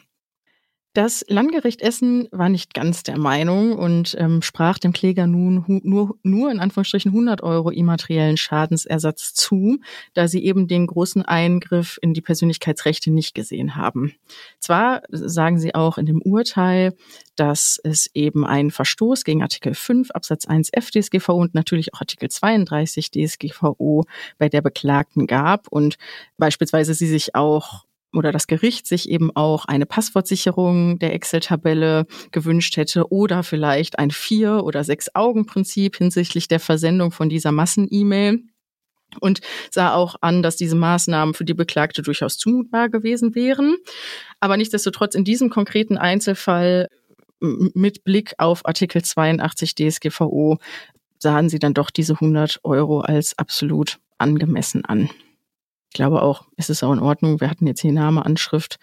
Das 0.98 1.24
Landgericht 1.28 1.80
Essen 1.80 2.26
war 2.32 2.48
nicht 2.48 2.74
ganz 2.74 3.04
der 3.04 3.16
Meinung 3.16 3.78
und 3.78 4.16
ähm, 4.18 4.42
sprach 4.42 4.78
dem 4.78 4.92
Kläger 4.92 5.28
nun 5.28 5.62
nur, 5.84 6.18
nur 6.24 6.50
in 6.50 6.58
Anführungsstrichen 6.58 7.12
100 7.12 7.40
Euro 7.44 7.70
immateriellen 7.70 8.36
Schadensersatz 8.36 9.32
zu, 9.32 9.78
da 10.14 10.26
sie 10.26 10.44
eben 10.44 10.66
den 10.66 10.88
großen 10.88 11.22
Eingriff 11.22 12.00
in 12.02 12.14
die 12.14 12.20
Persönlichkeitsrechte 12.20 13.12
nicht 13.12 13.36
gesehen 13.36 13.76
haben. 13.76 14.16
Zwar 14.58 15.02
sagen 15.08 15.60
sie 15.60 15.72
auch 15.72 15.98
in 15.98 16.06
dem 16.06 16.20
Urteil, 16.20 16.96
dass 17.36 17.78
es 17.84 18.10
eben 18.14 18.44
einen 18.44 18.72
Verstoß 18.72 19.22
gegen 19.22 19.44
Artikel 19.44 19.74
5 19.74 20.10
Absatz 20.10 20.46
1 20.46 20.70
FDSGVO 20.72 21.34
und 21.34 21.54
natürlich 21.54 21.94
auch 21.94 22.00
Artikel 22.00 22.28
32 22.28 23.12
DSGVO 23.12 24.04
bei 24.36 24.48
der 24.48 24.62
Beklagten 24.62 25.28
gab 25.28 25.68
und 25.68 25.96
beispielsweise 26.38 26.92
sie 26.94 27.06
sich 27.06 27.36
auch 27.36 27.84
oder 28.12 28.32
das 28.32 28.46
Gericht 28.46 28.86
sich 28.86 29.08
eben 29.08 29.34
auch 29.34 29.66
eine 29.66 29.86
Passwortsicherung 29.86 30.98
der 30.98 31.14
Excel-Tabelle 31.14 32.06
gewünscht 32.30 32.76
hätte 32.76 33.12
oder 33.12 33.42
vielleicht 33.42 33.98
ein 33.98 34.10
Vier- 34.10 34.64
oder 34.64 34.82
Sechs-Augen-Prinzip 34.82 35.96
hinsichtlich 35.96 36.48
der 36.48 36.60
Versendung 36.60 37.12
von 37.12 37.28
dieser 37.28 37.52
Massen-E-Mail 37.52 38.42
und 39.20 39.40
sah 39.70 39.94
auch 39.94 40.16
an, 40.20 40.42
dass 40.42 40.56
diese 40.56 40.76
Maßnahmen 40.76 41.34
für 41.34 41.44
die 41.44 41.54
Beklagte 41.54 42.02
durchaus 42.02 42.36
zumutbar 42.38 42.88
gewesen 42.88 43.34
wären. 43.34 43.76
Aber 44.40 44.56
nichtsdestotrotz 44.56 45.14
in 45.14 45.24
diesem 45.24 45.50
konkreten 45.50 45.96
Einzelfall 45.96 46.88
mit 47.40 48.04
Blick 48.04 48.34
auf 48.38 48.66
Artikel 48.66 49.02
82 49.02 49.74
DSGVO 49.74 50.58
sahen 51.18 51.48
sie 51.48 51.58
dann 51.58 51.74
doch 51.74 51.90
diese 51.90 52.14
100 52.14 52.60
Euro 52.64 53.00
als 53.00 53.38
absolut 53.38 53.98
angemessen 54.18 54.84
an. 54.84 55.10
Ich 55.88 55.94
glaube 55.94 56.22
auch, 56.22 56.46
ist 56.56 56.70
es 56.70 56.82
auch 56.82 56.92
in 56.92 56.98
Ordnung. 56.98 57.40
Wir 57.40 57.50
hatten 57.50 57.66
jetzt 57.66 57.80
hier 57.80 57.92
Name, 57.92 58.24
Anschrift, 58.24 58.78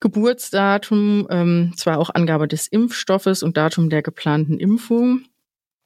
Geburtsdatum, 0.00 1.26
ähm, 1.30 1.72
zwar 1.76 1.98
auch 1.98 2.10
Angabe 2.10 2.48
des 2.48 2.66
Impfstoffes 2.66 3.42
und 3.42 3.56
Datum 3.56 3.88
der 3.88 4.02
geplanten 4.02 4.58
Impfung 4.58 5.24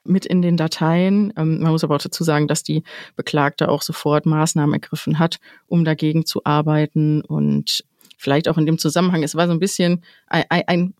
mit 0.05 0.26
in 0.26 0.43
den 0.43 0.57
Dateien. 0.57 1.33
Ähm, 1.37 1.61
man 1.61 1.73
muss 1.73 1.85
aber 1.85 1.97
auch 1.97 2.02
dazu 2.02 2.25
sagen, 2.25 2.49
dass 2.49 2.62
die 2.62 2.83
Beklagte 3.14 3.69
auch 3.69 3.83
sofort 3.83 4.26
Maßnahmen 4.26 4.73
ergriffen 4.73 5.19
hat, 5.19 5.38
um 5.67 5.85
dagegen 5.85 6.26
zu 6.26 6.45
arbeiten 6.45 7.21
und 7.21 7.85
vielleicht 8.17 8.49
auch 8.49 8.59
in 8.59 8.67
dem 8.67 8.78
Zusammenhang, 8.78 9.23
es 9.23 9.37
war 9.37 9.47
so 9.47 9.52
ein 9.52 9.61
bisschen 9.61 10.02
ein, 10.26 10.45
ein 10.49 10.95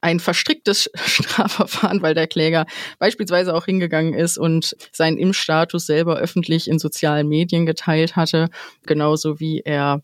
ein 0.00 0.20
verstricktes 0.20 0.90
Strafverfahren, 1.04 2.02
weil 2.02 2.14
der 2.14 2.26
Kläger 2.26 2.66
beispielsweise 2.98 3.54
auch 3.54 3.64
hingegangen 3.64 4.14
ist 4.14 4.38
und 4.38 4.76
seinen 4.92 5.18
Impfstatus 5.18 5.86
selber 5.86 6.16
öffentlich 6.16 6.68
in 6.68 6.78
sozialen 6.78 7.28
Medien 7.28 7.66
geteilt 7.66 8.16
hatte, 8.16 8.48
genauso 8.86 9.40
wie 9.40 9.60
er 9.60 10.02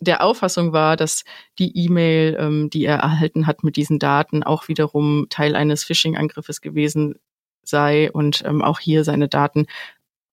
der 0.00 0.22
Auffassung 0.22 0.72
war, 0.72 0.96
dass 0.96 1.24
die 1.58 1.76
E-Mail, 1.76 2.36
ähm, 2.38 2.70
die 2.70 2.84
er 2.84 2.96
erhalten 2.96 3.46
hat 3.46 3.64
mit 3.64 3.76
diesen 3.76 3.98
Daten, 3.98 4.42
auch 4.42 4.68
wiederum 4.68 5.26
Teil 5.30 5.56
eines 5.56 5.84
Phishing-Angriffes 5.84 6.60
gewesen 6.60 7.14
sei 7.62 8.10
und 8.12 8.42
ähm, 8.44 8.62
auch 8.62 8.78
hier 8.78 9.04
seine 9.04 9.28
Daten 9.28 9.66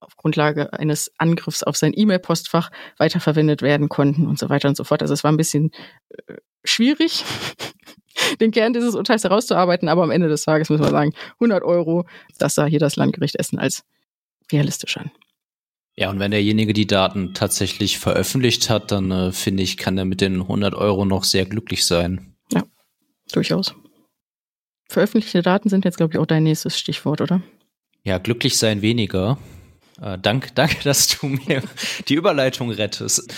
auf 0.00 0.16
Grundlage 0.16 0.72
eines 0.74 1.12
Angriffs 1.18 1.62
auf 1.62 1.76
sein 1.76 1.92
E-Mail-Postfach 1.96 2.70
weiterverwendet 2.98 3.62
werden 3.62 3.88
konnten 3.88 4.26
und 4.26 4.38
so 4.38 4.50
weiter 4.50 4.68
und 4.68 4.76
so 4.76 4.84
fort. 4.84 5.00
Also 5.00 5.14
es 5.14 5.24
war 5.24 5.32
ein 5.32 5.38
bisschen 5.38 5.70
äh, 6.26 6.34
schwierig, 6.64 7.24
den 8.40 8.50
Kern 8.50 8.72
dieses 8.72 8.94
Urteils 8.94 9.24
herauszuarbeiten, 9.24 9.88
aber 9.88 10.02
am 10.02 10.10
Ende 10.10 10.28
des 10.28 10.44
Tages 10.44 10.70
müssen 10.70 10.84
wir 10.84 10.90
sagen, 10.90 11.12
100 11.34 11.62
Euro, 11.62 12.06
das 12.38 12.54
sah 12.54 12.66
hier 12.66 12.78
das 12.80 12.96
Landgericht 12.96 13.36
Essen 13.36 13.58
als 13.58 13.84
realistisch 14.52 14.96
an. 14.96 15.10
Ja, 15.96 16.10
und 16.10 16.18
wenn 16.18 16.32
derjenige 16.32 16.72
die 16.72 16.86
Daten 16.86 17.34
tatsächlich 17.34 17.98
veröffentlicht 17.98 18.68
hat, 18.68 18.90
dann 18.90 19.10
äh, 19.10 19.32
finde 19.32 19.62
ich, 19.62 19.76
kann 19.76 19.96
er 19.96 20.04
mit 20.04 20.20
den 20.20 20.40
100 20.42 20.74
Euro 20.74 21.04
noch 21.04 21.22
sehr 21.22 21.44
glücklich 21.46 21.86
sein. 21.86 22.34
Ja, 22.52 22.64
durchaus. 23.32 23.74
Veröffentlichte 24.88 25.42
Daten 25.42 25.68
sind 25.68 25.84
jetzt, 25.84 25.96
glaube 25.96 26.12
ich, 26.12 26.18
auch 26.18 26.26
dein 26.26 26.42
nächstes 26.42 26.78
Stichwort, 26.78 27.20
oder? 27.20 27.42
Ja, 28.02 28.18
glücklich 28.18 28.58
sein 28.58 28.82
weniger. 28.82 29.38
Äh, 30.00 30.18
dank, 30.18 30.48
danke, 30.54 30.82
dass 30.82 31.08
du 31.08 31.26
mir 31.26 31.62
die 32.08 32.14
Überleitung 32.14 32.70
rettest. 32.70 33.32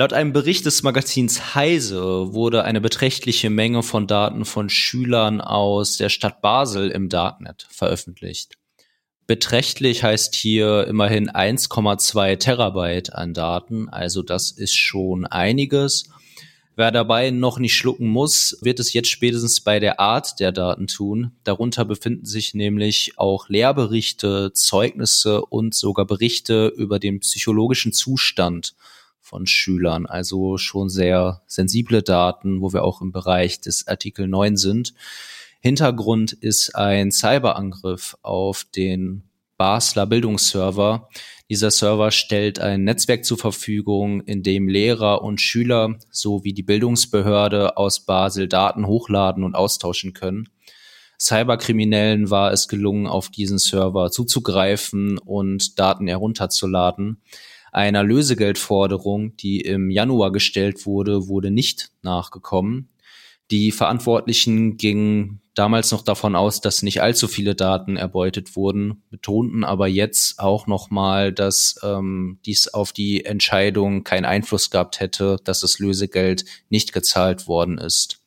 Laut 0.00 0.12
einem 0.12 0.32
Bericht 0.32 0.64
des 0.64 0.84
Magazins 0.84 1.56
Heise 1.56 2.32
wurde 2.32 2.62
eine 2.62 2.80
beträchtliche 2.80 3.50
Menge 3.50 3.82
von 3.82 4.06
Daten 4.06 4.44
von 4.44 4.68
Schülern 4.68 5.40
aus 5.40 5.96
der 5.96 6.08
Stadt 6.08 6.40
Basel 6.40 6.92
im 6.92 7.08
Darknet 7.08 7.66
veröffentlicht. 7.68 8.58
Beträchtlich 9.26 10.04
heißt 10.04 10.36
hier 10.36 10.86
immerhin 10.86 11.28
1,2 11.28 12.36
Terabyte 12.36 13.12
an 13.12 13.34
Daten, 13.34 13.88
also 13.88 14.22
das 14.22 14.52
ist 14.52 14.76
schon 14.76 15.26
einiges. 15.26 16.04
Wer 16.76 16.92
dabei 16.92 17.32
noch 17.32 17.58
nicht 17.58 17.74
schlucken 17.74 18.06
muss, 18.06 18.56
wird 18.60 18.78
es 18.78 18.92
jetzt 18.92 19.10
spätestens 19.10 19.62
bei 19.62 19.80
der 19.80 19.98
Art 19.98 20.38
der 20.38 20.52
Daten 20.52 20.86
tun. 20.86 21.32
Darunter 21.42 21.84
befinden 21.84 22.24
sich 22.24 22.54
nämlich 22.54 23.14
auch 23.16 23.48
Lehrberichte, 23.48 24.52
Zeugnisse 24.52 25.44
und 25.44 25.74
sogar 25.74 26.06
Berichte 26.06 26.72
über 26.76 27.00
den 27.00 27.18
psychologischen 27.18 27.92
Zustand 27.92 28.76
von 29.28 29.46
Schülern. 29.46 30.06
Also 30.06 30.56
schon 30.56 30.88
sehr 30.88 31.42
sensible 31.46 32.02
Daten, 32.02 32.62
wo 32.62 32.72
wir 32.72 32.82
auch 32.82 33.02
im 33.02 33.12
Bereich 33.12 33.60
des 33.60 33.86
Artikel 33.86 34.26
9 34.26 34.56
sind. 34.56 34.94
Hintergrund 35.60 36.32
ist 36.32 36.74
ein 36.74 37.10
Cyberangriff 37.10 38.16
auf 38.22 38.64
den 38.64 39.24
Basler 39.58 40.06
Bildungsserver. 40.06 41.08
Dieser 41.50 41.70
Server 41.70 42.10
stellt 42.10 42.58
ein 42.60 42.84
Netzwerk 42.84 43.24
zur 43.24 43.38
Verfügung, 43.38 44.22
in 44.22 44.42
dem 44.42 44.68
Lehrer 44.68 45.22
und 45.22 45.40
Schüler 45.40 45.98
sowie 46.10 46.54
die 46.54 46.62
Bildungsbehörde 46.62 47.76
aus 47.76 48.06
Basel 48.06 48.48
Daten 48.48 48.86
hochladen 48.86 49.44
und 49.44 49.56
austauschen 49.56 50.14
können. 50.14 50.48
Cyberkriminellen 51.20 52.30
war 52.30 52.52
es 52.52 52.68
gelungen, 52.68 53.08
auf 53.08 53.28
diesen 53.28 53.58
Server 53.58 54.10
zuzugreifen 54.12 55.18
und 55.18 55.78
Daten 55.78 56.06
herunterzuladen. 56.06 57.20
Einer 57.78 58.02
Lösegeldforderung, 58.02 59.36
die 59.36 59.60
im 59.60 59.88
Januar 59.88 60.32
gestellt 60.32 60.84
wurde, 60.84 61.28
wurde 61.28 61.52
nicht 61.52 61.92
nachgekommen. 62.02 62.88
Die 63.52 63.70
Verantwortlichen 63.70 64.78
gingen 64.78 65.42
damals 65.54 65.92
noch 65.92 66.02
davon 66.02 66.34
aus, 66.34 66.60
dass 66.60 66.82
nicht 66.82 67.02
allzu 67.02 67.28
viele 67.28 67.54
Daten 67.54 67.96
erbeutet 67.96 68.56
wurden, 68.56 69.04
betonten 69.10 69.62
aber 69.62 69.86
jetzt 69.86 70.40
auch 70.40 70.66
nochmal, 70.66 71.32
dass 71.32 71.78
ähm, 71.84 72.40
dies 72.44 72.66
auf 72.66 72.92
die 72.92 73.24
Entscheidung 73.24 74.02
keinen 74.02 74.24
Einfluss 74.24 74.70
gehabt 74.70 74.98
hätte, 74.98 75.36
dass 75.44 75.60
das 75.60 75.78
Lösegeld 75.78 76.46
nicht 76.70 76.92
gezahlt 76.92 77.46
worden 77.46 77.78
ist. 77.78 78.18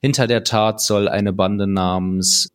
Hinter 0.00 0.28
der 0.28 0.44
Tat 0.44 0.80
soll 0.80 1.08
eine 1.08 1.32
Bande 1.32 1.66
namens 1.66 2.52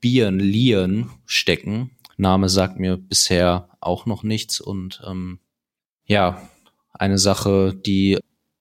Bien 0.00 0.38
Lien 0.38 1.08
stecken. 1.24 1.92
Name 2.18 2.50
sagt 2.50 2.78
mir 2.78 2.98
bisher 2.98 3.70
auch 3.80 4.04
noch 4.04 4.22
nichts 4.22 4.60
und 4.60 5.00
ähm, 5.06 5.38
ja, 6.06 6.48
eine 6.92 7.18
Sache, 7.18 7.74
die 7.74 8.18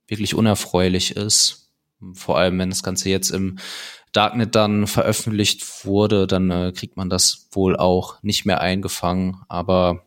wirklich 0.08 0.36
unerfreulich 0.36 1.15
ist. 1.15 1.71
Vor 2.13 2.38
allem, 2.38 2.60
wenn 2.60 2.69
das 2.69 2.84
Ganze 2.84 3.10
jetzt 3.10 3.29
im 3.29 3.58
Darknet 4.12 4.55
dann 4.55 4.88
veröffentlicht 4.88 5.86
wurde, 5.86 6.27
dann 6.27 6.51
äh, 6.51 6.71
kriegt 6.75 6.97
man 6.97 7.10
das 7.10 7.47
wohl 7.51 7.75
auch 7.75 8.21
nicht 8.23 8.45
mehr 8.45 8.62
eingefangen. 8.62 9.41
Aber 9.49 10.05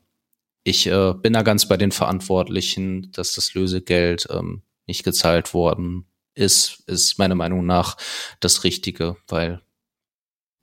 ich 0.63 0.87
äh, 0.87 1.15
bin 1.15 1.33
da 1.33 1.43
ganz 1.43 1.69
bei 1.69 1.77
den 1.77 1.93
Verantwortlichen, 1.93 3.11
dass 3.13 3.35
das 3.35 3.55
Lösegeld 3.55 4.29
ähm, 4.31 4.63
nicht 4.87 5.05
gezahlt 5.05 5.55
worden 5.55 6.07
ist, 6.35 6.85
ist 6.87 7.19
meiner 7.19 7.35
Meinung 7.35 7.67
nach 7.67 7.97
das 8.41 8.65
Richtige, 8.65 9.17
weil 9.27 9.61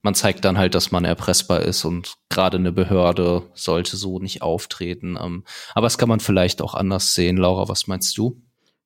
man 0.06 0.14
zeigt 0.14 0.46
dann 0.46 0.60
halt, 0.60 0.76
dass 0.76 0.92
man 0.92 1.04
erpressbar 1.04 1.64
ist 1.64 1.84
und 1.84 2.18
gerade 2.30 2.58
eine 2.58 2.72
Behörde 2.72 3.50
sollte 3.56 3.98
so 3.98 4.20
nicht 4.20 4.44
auftreten. 4.44 5.18
Ähm, 5.20 5.44
aber 5.74 5.88
das 5.88 5.98
kann 5.98 6.08
man 6.08 6.20
vielleicht 6.20 6.62
auch 6.62 6.76
anders 6.76 7.16
sehen. 7.16 7.38
Laura, 7.38 7.68
was 7.68 7.88
meinst 7.88 8.16
du? 8.16 8.40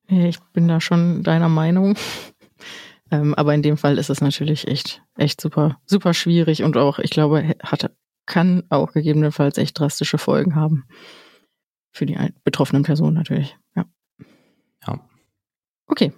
Ich 0.08 0.40
bin 0.54 0.66
da 0.66 0.80
schon 0.80 1.22
deiner 1.22 1.48
Meinung. 1.48 1.94
Ähm, 3.12 3.34
aber 3.34 3.52
in 3.54 3.62
dem 3.62 3.76
Fall 3.76 3.98
ist 3.98 4.08
es 4.08 4.20
natürlich 4.20 4.68
echt, 4.68 5.02
echt 5.16 5.40
super, 5.40 5.80
super 5.84 6.14
schwierig 6.14 6.62
und 6.62 6.76
auch, 6.76 7.00
ich 7.00 7.10
glaube, 7.10 7.56
hat, 7.60 7.90
kann 8.24 8.62
auch 8.68 8.92
gegebenenfalls 8.92 9.58
echt 9.58 9.76
drastische 9.76 10.16
Folgen 10.16 10.54
haben. 10.54 10.84
Für 11.90 12.06
die 12.06 12.16
betroffenen 12.44 12.84
Personen 12.84 13.16
natürlich, 13.16 13.58
ja. 13.74 13.84
Ja. 14.86 15.00
Okay, 15.88 16.12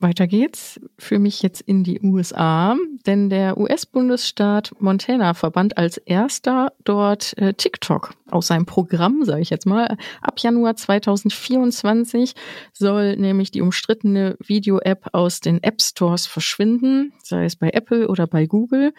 weiter 0.00 0.26
geht's 0.26 0.80
für 0.98 1.18
mich 1.18 1.42
jetzt 1.42 1.60
in 1.60 1.84
die 1.84 2.00
USA, 2.00 2.76
denn 3.06 3.30
der 3.30 3.58
US-Bundesstaat 3.58 4.72
Montana 4.78 5.34
verband 5.34 5.78
als 5.78 5.96
erster 5.96 6.72
dort 6.84 7.36
äh, 7.38 7.54
TikTok 7.54 8.14
aus 8.30 8.48
seinem 8.48 8.66
Programm, 8.66 9.24
sage 9.24 9.42
ich 9.42 9.50
jetzt 9.50 9.66
mal. 9.66 9.96
Ab 10.20 10.38
Januar 10.38 10.76
2024 10.76 12.34
soll 12.72 13.16
nämlich 13.16 13.50
die 13.50 13.62
umstrittene 13.62 14.36
Video-App 14.44 15.08
aus 15.12 15.40
den 15.40 15.62
App 15.62 15.80
Stores 15.80 16.26
verschwinden, 16.26 17.12
sei 17.22 17.44
es 17.44 17.56
bei 17.56 17.70
Apple 17.70 18.08
oder 18.08 18.26
bei 18.26 18.46
Google. 18.46 18.92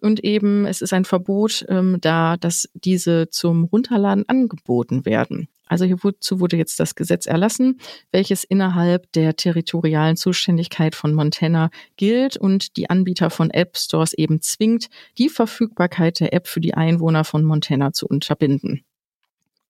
Und 0.00 0.22
eben, 0.24 0.66
es 0.66 0.82
ist 0.82 0.92
ein 0.92 1.04
Verbot 1.04 1.64
ähm, 1.68 1.98
da, 2.00 2.36
dass 2.36 2.68
diese 2.74 3.28
zum 3.30 3.64
Runterladen 3.64 4.28
angeboten 4.28 5.06
werden. 5.06 5.48
Also 5.66 5.84
hierzu 5.84 6.40
wurde 6.40 6.56
jetzt 6.56 6.78
das 6.78 6.94
Gesetz 6.94 7.26
erlassen, 7.26 7.80
welches 8.12 8.44
innerhalb 8.44 9.10
der 9.12 9.36
territorialen 9.36 10.16
Zuständigkeit 10.16 10.94
von 10.94 11.14
Montana 11.14 11.70
gilt 11.96 12.36
und 12.36 12.76
die 12.76 12.90
Anbieter 12.90 13.30
von 13.30 13.50
App 13.50 13.76
Stores 13.76 14.12
eben 14.12 14.40
zwingt, 14.40 14.88
die 15.18 15.28
Verfügbarkeit 15.28 16.20
der 16.20 16.32
App 16.34 16.48
für 16.48 16.60
die 16.60 16.74
Einwohner 16.74 17.24
von 17.24 17.44
Montana 17.44 17.92
zu 17.92 18.06
unterbinden. 18.06 18.84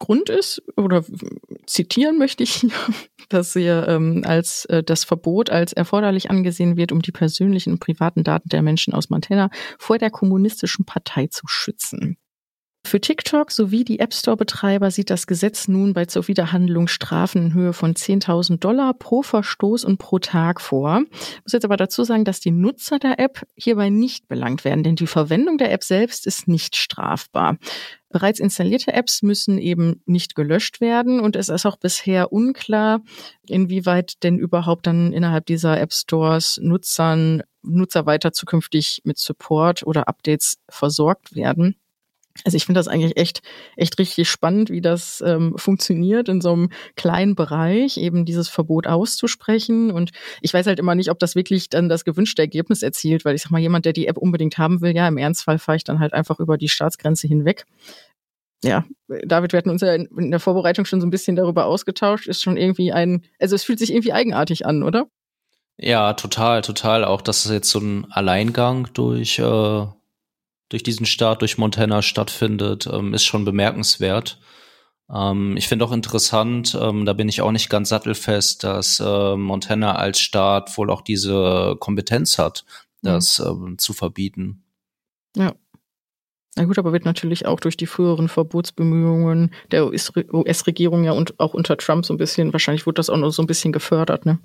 Grund 0.01 0.29
ist, 0.29 0.63
oder 0.77 1.05
zitieren 1.67 2.19
möchte 2.19 2.43
ich 2.43 2.55
hier, 2.55 2.71
dass 3.29 3.53
hier 3.53 3.87
ähm, 3.89 4.23
als 4.27 4.65
äh, 4.67 4.83
das 4.83 5.05
Verbot 5.05 5.51
als 5.51 5.73
erforderlich 5.73 6.31
angesehen 6.31 6.77
wird, 6.77 6.93
um 6.93 7.01
die 7.01 7.13
persönlichen 7.13 7.73
und 7.73 7.79
privaten 7.79 8.25
Daten 8.25 8.49
der 8.49 8.63
Menschen 8.63 8.93
aus 8.93 9.09
Montana 9.09 9.51
vor 9.79 9.99
der 9.99 10.11
kommunistischen 10.11 10.85
Partei 10.85 11.29
zu 11.29 11.47
schützen. 11.47 12.19
Für 12.87 13.01
TikTok 13.01 13.51
sowie 13.51 13.83
die 13.83 13.99
App 13.99 14.13
Store-Betreiber 14.13 14.91
sieht 14.91 15.09
das 15.09 15.27
Gesetz 15.27 15.69
nun 15.69 15.95
bei 15.95 16.05
Zuwiderhandlung 16.05 16.87
Strafen 16.87 17.47
in 17.47 17.55
Höhe 17.55 17.73
von 17.73 17.95
10.000 17.95 18.59
Dollar 18.59 18.93
pro 18.93 19.23
Verstoß 19.23 19.85
und 19.85 19.97
pro 19.97 20.19
Tag 20.19 20.61
vor. 20.61 21.03
Ich 21.11 21.43
muss 21.45 21.53
jetzt 21.53 21.65
aber 21.65 21.79
dazu 21.79 22.05
sagen, 22.05 22.27
dass 22.27 22.41
die 22.41 22.51
Nutzer 22.51 22.99
der 22.99 23.19
App 23.19 23.47
hierbei 23.57 23.89
nicht 23.89 24.29
belangt 24.29 24.65
werden, 24.65 24.85
denn 24.85 24.97
die 24.97 25.07
Verwendung 25.07 25.57
der 25.57 25.73
App 25.73 25.83
selbst 25.83 26.27
ist 26.27 26.47
nicht 26.47 26.77
strafbar. 26.77 27.57
Bereits 28.11 28.39
installierte 28.39 28.93
Apps 28.93 29.23
müssen 29.23 29.59
eben 29.59 30.03
nicht 30.05 30.35
gelöscht 30.35 30.83
werden 30.83 31.21
und 31.21 31.37
es 31.37 31.49
ist 31.49 31.65
auch 31.65 31.79
bisher 31.79 32.33
unklar, 32.33 33.01
inwieweit 33.49 34.23
denn 34.23 34.39
überhaupt 34.39 34.87
dann 34.87 35.13
innerhalb 35.15 35.47
dieser 35.47 35.81
App 35.81 35.93
Stores 35.93 36.61
Nutzern, 36.63 37.43
Nutzer 37.63 38.05
weiter 38.05 38.33
zukünftig 38.33 39.01
mit 39.05 39.17
Support 39.19 39.87
oder 39.87 40.07
Updates 40.07 40.59
versorgt 40.69 41.35
werden. 41.35 41.77
Also 42.43 42.57
ich 42.57 42.67
finde 42.67 42.81
das 42.81 42.89
eigentlich 42.89 43.17
echt, 43.17 43.43
echt 43.77 43.99
richtig 43.99 44.29
spannend, 44.29 44.69
wie 44.69 44.81
das 44.81 45.23
ähm, 45.25 45.55
funktioniert, 45.57 46.29
in 46.29 46.41
so 46.41 46.53
einem 46.53 46.71
kleinen 46.97 47.37
Bereich 47.37 47.97
eben 47.97 48.25
dieses 48.25 48.49
Verbot 48.49 48.89
auszusprechen. 48.89 49.93
Und 49.93 50.11
ich 50.41 50.53
weiß 50.53 50.67
halt 50.67 50.81
immer 50.81 50.97
nicht, 50.97 51.11
ob 51.11 51.21
das 51.21 51.37
wirklich 51.37 51.69
dann 51.69 51.89
das 51.89 52.05
gewünschte 52.05 52.43
Ergebnis 52.43 52.83
erzielt, 52.83 53.25
weil 53.25 53.37
ich 53.37 53.43
sag 53.43 53.53
mal, 53.53 53.61
jemand, 53.61 53.85
der 53.85 53.93
die 53.93 54.09
App 54.09 54.19
unbedingt 54.19 54.59
haben 54.59 54.81
will, 54.81 54.97
ja, 54.97 55.07
im 55.07 55.17
Ernstfall 55.17 55.59
fahre 55.59 55.77
ich 55.77 55.85
dann 55.85 56.01
halt 56.01 56.13
einfach 56.13 56.41
über 56.41 56.59
die 56.59 56.69
Staatsgrenze 56.69 57.29
hinweg. 57.29 57.67
Ja, 58.65 58.85
David, 59.25 59.53
wir 59.53 59.59
hatten 59.59 59.71
uns 59.71 59.83
ja 59.83 59.95
in 59.95 60.31
der 60.31 60.41
Vorbereitung 60.41 60.87
schon 60.87 61.01
so 61.01 61.07
ein 61.07 61.11
bisschen 61.11 61.37
darüber 61.37 61.67
ausgetauscht. 61.67 62.27
Ist 62.27 62.43
schon 62.43 62.57
irgendwie 62.57 62.93
ein, 62.93 63.23
also 63.39 63.55
es 63.55 63.63
fühlt 63.63 63.79
sich 63.79 63.93
irgendwie 63.93 64.13
eigenartig 64.13 64.67
an, 64.67 64.83
oder? 64.83 65.07
Ja, 65.77 66.15
total, 66.15 66.63
total. 66.63 67.05
Auch, 67.05 67.21
dass 67.21 67.45
es 67.45 67.53
jetzt 67.53 67.71
so 67.71 67.79
ein 67.79 68.07
Alleingang 68.11 68.89
durch 68.95 69.39
äh 69.39 69.87
durch 70.69 70.83
diesen 70.83 71.07
Staat, 71.07 71.41
durch 71.41 71.59
Montana 71.59 72.03
stattfindet, 72.03 72.89
ähm, 72.91 73.15
ist 73.15 73.25
schon 73.25 73.45
bemerkenswert. 73.45 74.39
Ähm, 75.13 75.57
ich 75.57 75.69
finde 75.69 75.85
auch 75.85 75.93
interessant, 75.93 76.77
ähm, 76.81 77.05
da 77.05 77.13
bin 77.13 77.29
ich 77.29 77.43
auch 77.43 77.53
nicht 77.53 77.69
ganz 77.69 77.91
sattelfest, 77.91 78.65
dass 78.65 79.01
äh, 79.01 79.37
Montana 79.37 79.97
als 79.97 80.21
Staat 80.21 80.77
wohl 80.79 80.91
auch 80.91 81.03
diese 81.03 81.77
Kompetenz 81.79 82.39
hat, 82.39 82.65
mhm. 83.03 83.07
das 83.07 83.39
mhm. 83.39 83.79
zu 83.79 83.93
verbieten. 83.93 84.65
Ja. 85.37 85.55
Na 86.57 86.65
gut, 86.65 86.79
aber 86.79 86.93
wird 86.93 87.05
natürlich 87.05 87.47
auch 87.47 87.59
durch 87.59 87.77
die 87.77 87.87
früheren 87.87 88.29
Verbotsbemühungen 88.29 89.53
der 89.73 89.87
US-Regierung 89.89 91.03
ja 91.03 91.11
und 91.11 91.41
auch 91.41 91.53
unter 91.53 91.77
Trump 91.77 92.07
so 92.07 92.15
ein 92.15 92.17
bisschen, 92.17 92.53
wahrscheinlich 92.53 92.87
wurde 92.87 92.97
das 92.97 93.11
auch 93.11 93.17
noch 93.17 93.33
so 93.33 93.43
ein 93.43 93.49
bisschen 93.49 93.73
gefördert, 93.73 94.25
ne? 94.25 94.39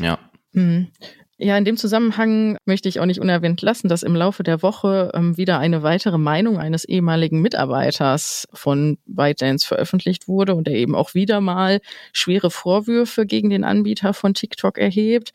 Ja. 0.00 0.20
Mhm. 0.52 0.92
Ja, 1.40 1.56
in 1.56 1.64
dem 1.64 1.76
Zusammenhang 1.76 2.58
möchte 2.64 2.88
ich 2.88 2.98
auch 2.98 3.06
nicht 3.06 3.20
unerwähnt 3.20 3.62
lassen, 3.62 3.88
dass 3.88 4.02
im 4.02 4.16
Laufe 4.16 4.42
der 4.42 4.60
Woche 4.60 5.12
ähm, 5.14 5.36
wieder 5.36 5.60
eine 5.60 5.84
weitere 5.84 6.18
Meinung 6.18 6.58
eines 6.58 6.84
ehemaligen 6.84 7.40
Mitarbeiters 7.40 8.48
von 8.52 8.98
ByteDance 9.06 9.64
veröffentlicht 9.64 10.26
wurde 10.26 10.56
und 10.56 10.66
er 10.66 10.74
eben 10.74 10.96
auch 10.96 11.14
wieder 11.14 11.40
mal 11.40 11.80
schwere 12.12 12.50
Vorwürfe 12.50 13.24
gegen 13.24 13.50
den 13.50 13.62
Anbieter 13.62 14.14
von 14.14 14.34
TikTok 14.34 14.78
erhebt. 14.78 15.32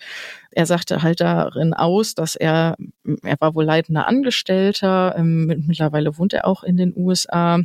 Er 0.52 0.66
sagte 0.66 1.04
halt 1.04 1.22
darin 1.22 1.74
aus, 1.74 2.16
dass 2.16 2.36
er, 2.36 2.76
er 3.24 3.38
war 3.40 3.56
wohl 3.56 3.64
leitender 3.64 4.06
Angestellter, 4.06 5.16
ähm, 5.18 5.64
mittlerweile 5.66 6.18
wohnt 6.18 6.34
er 6.34 6.46
auch 6.46 6.64
in 6.64 6.76
den 6.76 6.94
USA 6.98 7.62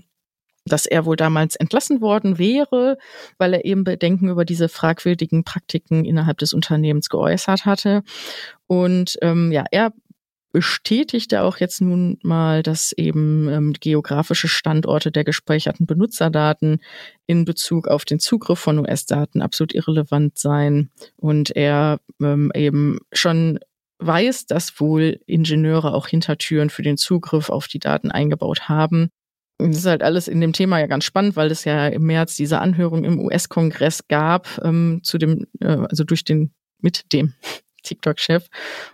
dass 0.69 0.87
er 0.87 1.05
wohl 1.05 1.17
damals 1.17 1.57
entlassen 1.57 2.01
worden 2.01 2.39
wäre, 2.39 2.99
weil 3.39 3.55
er 3.55 3.65
eben 3.65 3.85
Bedenken 3.85 4.29
über 4.29 4.45
diese 4.45 4.69
fragwürdigen 4.69 5.45
Praktiken 5.45 6.05
innerhalb 6.05 6.39
des 6.39 6.53
Unternehmens 6.53 7.09
geäußert 7.09 7.65
hatte. 7.65 8.03
Und 8.67 9.19
ähm, 9.23 9.51
ja, 9.53 9.65
er 9.71 9.93
bestätigte 10.53 11.43
auch 11.43 11.59
jetzt 11.59 11.81
nun 11.81 12.19
mal, 12.23 12.63
dass 12.63 12.93
eben 12.93 13.49
ähm, 13.49 13.75
geografische 13.79 14.49
Standorte 14.49 15.13
der 15.13 15.25
gespeicherten 15.25 15.87
Benutzerdaten 15.87 16.81
in 17.27 17.45
Bezug 17.45 17.87
auf 17.87 18.05
den 18.05 18.19
Zugriff 18.19 18.59
von 18.59 18.79
US-Daten 18.79 19.43
absolut 19.43 19.75
irrelevant 19.75 20.39
seien 20.39 20.91
und 21.17 21.55
er 21.55 22.01
ähm, 22.21 22.51
eben 22.55 22.99
schon 23.13 23.59
weiß, 23.99 24.47
dass 24.47 24.81
wohl 24.81 25.21
Ingenieure 25.27 25.93
auch 25.93 26.07
Hintertüren 26.07 26.71
für 26.71 26.83
den 26.83 26.97
Zugriff 26.97 27.51
auf 27.51 27.69
die 27.69 27.81
Daten 27.81 28.11
eingebaut 28.11 28.69
haben 28.69 29.11
das 29.59 29.79
ist 29.79 29.87
halt 29.87 30.03
alles 30.03 30.29
in 30.29 30.41
dem 30.41 30.53
Thema 30.53 30.79
ja 30.79 30.87
ganz 30.87 31.05
spannend, 31.05 31.37
weil 31.37 31.51
es 31.51 31.65
ja 31.65 31.89
im 31.89 32.05
März 32.05 32.37
diese 32.37 32.61
Anhörung 32.61 33.05
im 33.05 33.21
US-Kongress 33.21 34.07
gab, 34.09 34.47
ähm, 34.63 35.01
zu 35.03 35.19
dem, 35.19 35.47
äh, 35.61 35.67
also 35.89 36.05
durch 36.05 36.25
den, 36.25 36.53
mit 36.81 37.13
dem 37.13 37.35
TikTok-Chef 37.83 38.47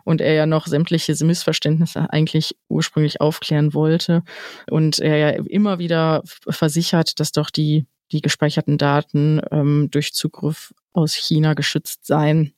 und 0.04 0.20
er 0.20 0.34
ja 0.34 0.46
noch 0.46 0.66
sämtliche 0.66 1.14
Missverständnisse 1.24 2.10
eigentlich 2.10 2.56
ursprünglich 2.68 3.20
aufklären 3.20 3.74
wollte. 3.74 4.22
Und 4.70 4.98
er 5.00 5.16
ja 5.16 5.28
immer 5.30 5.78
wieder 5.78 6.22
versichert, 6.48 7.20
dass 7.20 7.32
doch 7.32 7.50
die, 7.50 7.86
die 8.12 8.20
gespeicherten 8.20 8.78
Daten 8.78 9.40
ähm, 9.50 9.88
durch 9.90 10.14
Zugriff 10.14 10.72
aus 10.92 11.14
China 11.14 11.54
geschützt 11.54 12.06
seien 12.06 12.53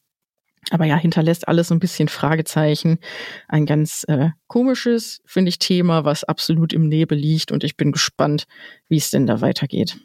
aber 0.70 0.84
ja, 0.84 0.96
hinterlässt 0.96 1.46
alles 1.46 1.68
so 1.68 1.74
ein 1.74 1.80
bisschen 1.80 2.08
Fragezeichen. 2.08 2.98
Ein 3.48 3.66
ganz 3.66 4.04
äh, 4.08 4.30
komisches, 4.48 5.20
finde 5.24 5.50
ich, 5.50 5.58
Thema, 5.58 6.04
was 6.04 6.24
absolut 6.24 6.72
im 6.72 6.88
Nebel 6.88 7.16
liegt. 7.16 7.52
Und 7.52 7.62
ich 7.62 7.76
bin 7.76 7.92
gespannt, 7.92 8.46
wie 8.88 8.96
es 8.96 9.10
denn 9.10 9.26
da 9.26 9.40
weitergeht. 9.40 9.98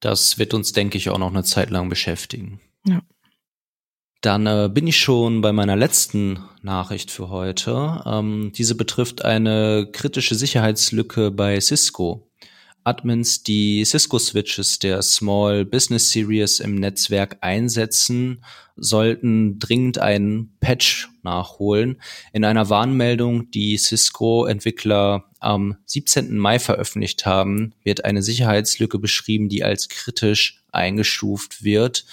Das 0.00 0.38
wird 0.38 0.54
uns, 0.54 0.72
denke 0.72 0.96
ich, 0.96 1.10
auch 1.10 1.18
noch 1.18 1.30
eine 1.30 1.44
Zeit 1.44 1.70
lang 1.70 1.88
beschäftigen. 1.88 2.60
Ja. 2.86 3.02
Dann 4.20 4.46
äh, 4.46 4.68
bin 4.72 4.86
ich 4.86 4.98
schon 4.98 5.42
bei 5.42 5.52
meiner 5.52 5.76
letzten 5.76 6.40
Nachricht 6.62 7.10
für 7.10 7.28
heute. 7.28 8.02
Ähm, 8.04 8.52
diese 8.54 8.74
betrifft 8.74 9.24
eine 9.24 9.88
kritische 9.92 10.34
Sicherheitslücke 10.34 11.30
bei 11.30 11.60
Cisco. 11.60 12.27
Admins, 12.88 13.42
die 13.42 13.84
Cisco-Switches 13.84 14.78
der 14.78 15.02
Small 15.02 15.66
Business 15.66 16.10
Series 16.10 16.58
im 16.58 16.76
Netzwerk 16.76 17.36
einsetzen, 17.42 18.42
sollten 18.76 19.58
dringend 19.58 19.98
einen 19.98 20.56
Patch 20.60 21.08
nachholen. 21.22 22.00
In 22.32 22.46
einer 22.46 22.70
Warnmeldung, 22.70 23.50
die 23.50 23.76
Cisco-Entwickler 23.76 25.24
am 25.38 25.76
17. 25.84 26.38
Mai 26.38 26.58
veröffentlicht 26.58 27.26
haben, 27.26 27.74
wird 27.84 28.06
eine 28.06 28.22
Sicherheitslücke 28.22 28.98
beschrieben, 28.98 29.50
die 29.50 29.62
als 29.62 29.90
kritisch 29.90 30.62
eingestuft 30.72 31.62
wird. 31.62 32.06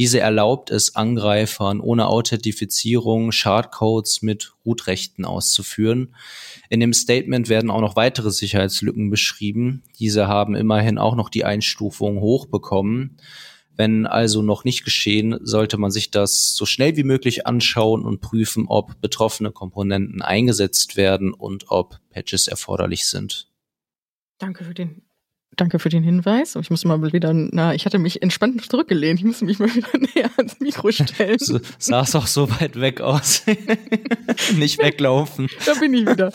Diese 0.00 0.18
erlaubt 0.18 0.70
es 0.70 0.96
Angreifern 0.96 1.78
ohne 1.78 2.06
Authentifizierung 2.06 3.32
Schadcodes 3.32 4.22
mit 4.22 4.54
Root-Rechten 4.64 5.26
auszuführen. 5.26 6.16
In 6.70 6.80
dem 6.80 6.94
Statement 6.94 7.50
werden 7.50 7.70
auch 7.70 7.82
noch 7.82 7.96
weitere 7.96 8.30
Sicherheitslücken 8.30 9.10
beschrieben. 9.10 9.82
Diese 9.98 10.26
haben 10.26 10.54
immerhin 10.54 10.96
auch 10.96 11.16
noch 11.16 11.28
die 11.28 11.44
Einstufung 11.44 12.22
hochbekommen. 12.22 13.18
Wenn 13.76 14.06
also 14.06 14.40
noch 14.40 14.64
nicht 14.64 14.86
geschehen, 14.86 15.38
sollte 15.42 15.76
man 15.76 15.90
sich 15.90 16.10
das 16.10 16.54
so 16.54 16.64
schnell 16.64 16.96
wie 16.96 17.04
möglich 17.04 17.46
anschauen 17.46 18.02
und 18.06 18.22
prüfen, 18.22 18.64
ob 18.68 19.02
betroffene 19.02 19.52
Komponenten 19.52 20.22
eingesetzt 20.22 20.96
werden 20.96 21.34
und 21.34 21.66
ob 21.68 22.00
Patches 22.08 22.48
erforderlich 22.48 23.06
sind. 23.06 23.50
Danke 24.38 24.64
für 24.64 24.72
den 24.72 25.02
Danke 25.60 25.78
für 25.78 25.90
den 25.90 26.02
Hinweis. 26.02 26.56
Ich 26.56 26.70
muss 26.70 26.86
mal 26.86 27.12
wieder, 27.12 27.34
na, 27.34 27.74
ich 27.74 27.84
hatte 27.84 27.98
mich 27.98 28.22
entspannt 28.22 28.64
zurückgelehnt. 28.64 29.20
Ich 29.20 29.26
muss 29.26 29.42
mich 29.42 29.58
mal 29.58 29.68
wieder 29.74 29.90
näher 30.14 30.30
ans 30.38 30.58
Mikro 30.58 30.90
stellen. 30.90 31.36
So, 31.38 31.60
sah's 31.78 32.14
auch 32.14 32.26
so 32.26 32.50
weit 32.50 32.80
weg 32.80 33.02
aus. 33.02 33.42
Nicht 34.56 34.82
weglaufen. 34.82 35.48
Da 35.66 35.74
bin 35.74 35.92
ich 35.92 36.06
wieder. 36.06 36.32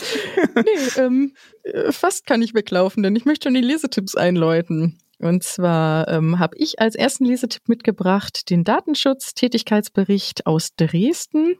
Nee, 0.55 1.01
ähm, 1.01 1.33
äh, 1.63 1.91
fast 1.91 2.27
kann 2.27 2.43
ich 2.43 2.53
weglaufen, 2.53 3.01
denn 3.01 3.15
ich 3.15 3.25
möchte 3.25 3.47
schon 3.47 3.55
die 3.55 3.61
Lesetipps 3.61 4.13
einläuten. 4.13 4.99
Und 5.17 5.43
zwar 5.43 6.07
ähm, 6.07 6.37
habe 6.37 6.55
ich 6.59 6.79
als 6.79 6.93
ersten 6.93 7.25
Lesetipp 7.25 7.67
mitgebracht 7.67 8.51
den 8.51 8.63
Datenschutz-Tätigkeitsbericht 8.63 10.45
aus 10.45 10.75
Dresden. 10.75 11.55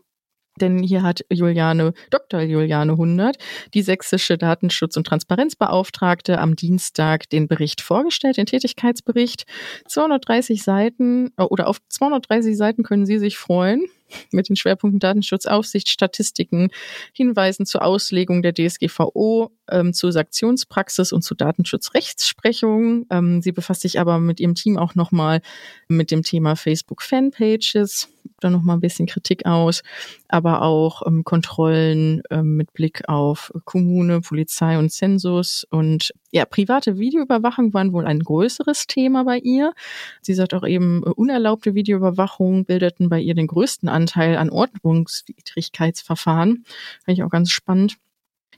Denn 0.59 0.79
hier 0.79 1.03
hat 1.03 1.21
Juliane, 1.29 1.93
Dr. 2.09 2.41
Juliane 2.41 2.97
Hundert, 2.97 3.37
die 3.73 3.81
sächsische 3.81 4.37
Datenschutz- 4.37 4.97
und 4.97 5.05
Transparenzbeauftragte, 5.05 6.39
am 6.39 6.55
Dienstag 6.55 7.29
den 7.29 7.47
Bericht 7.47 7.81
vorgestellt, 7.81 8.37
den 8.37 8.45
Tätigkeitsbericht. 8.45 9.45
230 9.87 10.63
Seiten 10.63 11.31
äh, 11.37 11.43
oder 11.43 11.67
auf 11.67 11.77
230 11.89 12.57
Seiten 12.57 12.83
können 12.83 13.05
Sie 13.05 13.19
sich 13.19 13.37
freuen 13.37 13.85
mit 14.31 14.49
den 14.49 14.55
Schwerpunkten 14.55 14.99
Datenschutzaufsicht, 14.99 15.89
Statistiken, 15.89 16.69
Hinweisen 17.13 17.65
zur 17.65 17.83
Auslegung 17.83 18.41
der 18.41 18.53
DSGVO, 18.53 19.51
ähm, 19.69 19.93
zur 19.93 20.11
Sanktionspraxis 20.11 21.11
und 21.11 21.23
zu 21.23 21.35
Datenschutzrechtsprechung. 21.35 23.05
Ähm, 23.09 23.41
sie 23.41 23.51
befasst 23.51 23.81
sich 23.81 23.99
aber 23.99 24.19
mit 24.19 24.39
ihrem 24.39 24.55
Team 24.55 24.77
auch 24.77 24.95
nochmal 24.95 25.41
mit 25.87 26.11
dem 26.11 26.23
Thema 26.23 26.55
Facebook 26.55 27.01
Fanpages, 27.01 28.09
da 28.39 28.49
nochmal 28.49 28.77
ein 28.77 28.81
bisschen 28.81 29.07
Kritik 29.07 29.45
aus, 29.45 29.83
aber 30.27 30.61
auch 30.61 31.05
ähm, 31.05 31.23
Kontrollen 31.23 32.21
ähm, 32.29 32.57
mit 32.57 32.73
Blick 32.73 33.07
auf 33.07 33.51
Kommune, 33.65 34.21
Polizei 34.21 34.77
und 34.77 34.89
Zensus 34.89 35.65
und 35.69 36.13
ja, 36.31 36.45
private 36.45 36.97
Videoüberwachung 36.97 37.73
waren 37.73 37.93
wohl 37.93 38.05
ein 38.05 38.19
größeres 38.19 38.87
Thema 38.87 39.23
bei 39.23 39.37
ihr. 39.37 39.73
Sie 40.21 40.33
sagt 40.33 40.53
auch 40.53 40.65
eben, 40.65 41.01
äh, 41.03 41.09
unerlaubte 41.09 41.75
Videoüberwachung 41.75 42.65
bildeten 42.65 43.09
bei 43.09 43.21
ihr 43.21 43.35
den 43.35 43.47
größten 43.47 43.87
Anteil 43.95 44.37
an 44.37 44.49
Ordnungswidrigkeitsverfahren. 44.49 46.65
Fand 47.05 47.17
ich 47.17 47.23
auch 47.23 47.29
ganz 47.29 47.49
spannend. 47.49 47.95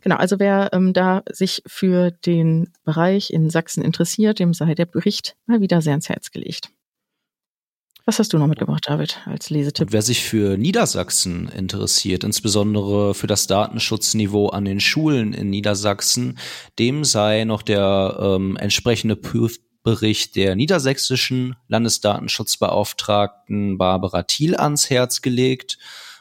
Genau, 0.01 0.17
also 0.17 0.39
wer 0.39 0.69
ähm, 0.73 0.93
da 0.93 1.23
sich 1.31 1.61
für 1.65 2.11
den 2.11 2.73
Bereich 2.83 3.31
in 3.31 3.49
Sachsen 3.49 3.83
interessiert, 3.83 4.37
dem 4.39 4.53
sei 4.53 4.75
der 4.75 4.85
Bericht 4.85 5.35
mal 5.45 5.61
wieder 5.61 5.81
sehr 5.81 5.93
ans 5.93 6.09
Herz 6.09 6.31
gelegt. 6.31 6.69
Was 8.05 8.19
hast 8.19 8.31
du 8.31 8.37
noch 8.37 8.47
mitgebracht, 8.47 8.85
David, 8.87 9.19
als 9.25 9.49
Lesetipp? 9.49 9.87
Und 9.87 9.91
wer 9.91 10.01
sich 10.01 10.23
für 10.23 10.57
Niedersachsen 10.57 11.49
interessiert, 11.49 12.23
insbesondere 12.23 13.13
für 13.13 13.27
das 13.27 13.47
Datenschutzniveau 13.47 14.47
an 14.47 14.63
den 14.63 14.79
Schulen 14.79 15.33
in 15.33 15.49
Niedersachsen, 15.49 16.37
dem 16.79 17.03
sei 17.03 17.43
noch 17.43 17.61
der 17.61 18.17
ähm, 18.17 18.55
entsprechende 18.55 19.17
Prüfbericht 19.87 20.35
der 20.35 20.57
niedersächsischen 20.57 21.55
Landesdatenschutzbeauftragten 21.69 23.77
Barbara 23.77 24.23
Thiel 24.23 24.57
ans 24.57 24.89
Herz 24.89 25.21
gelegt. 25.21 25.77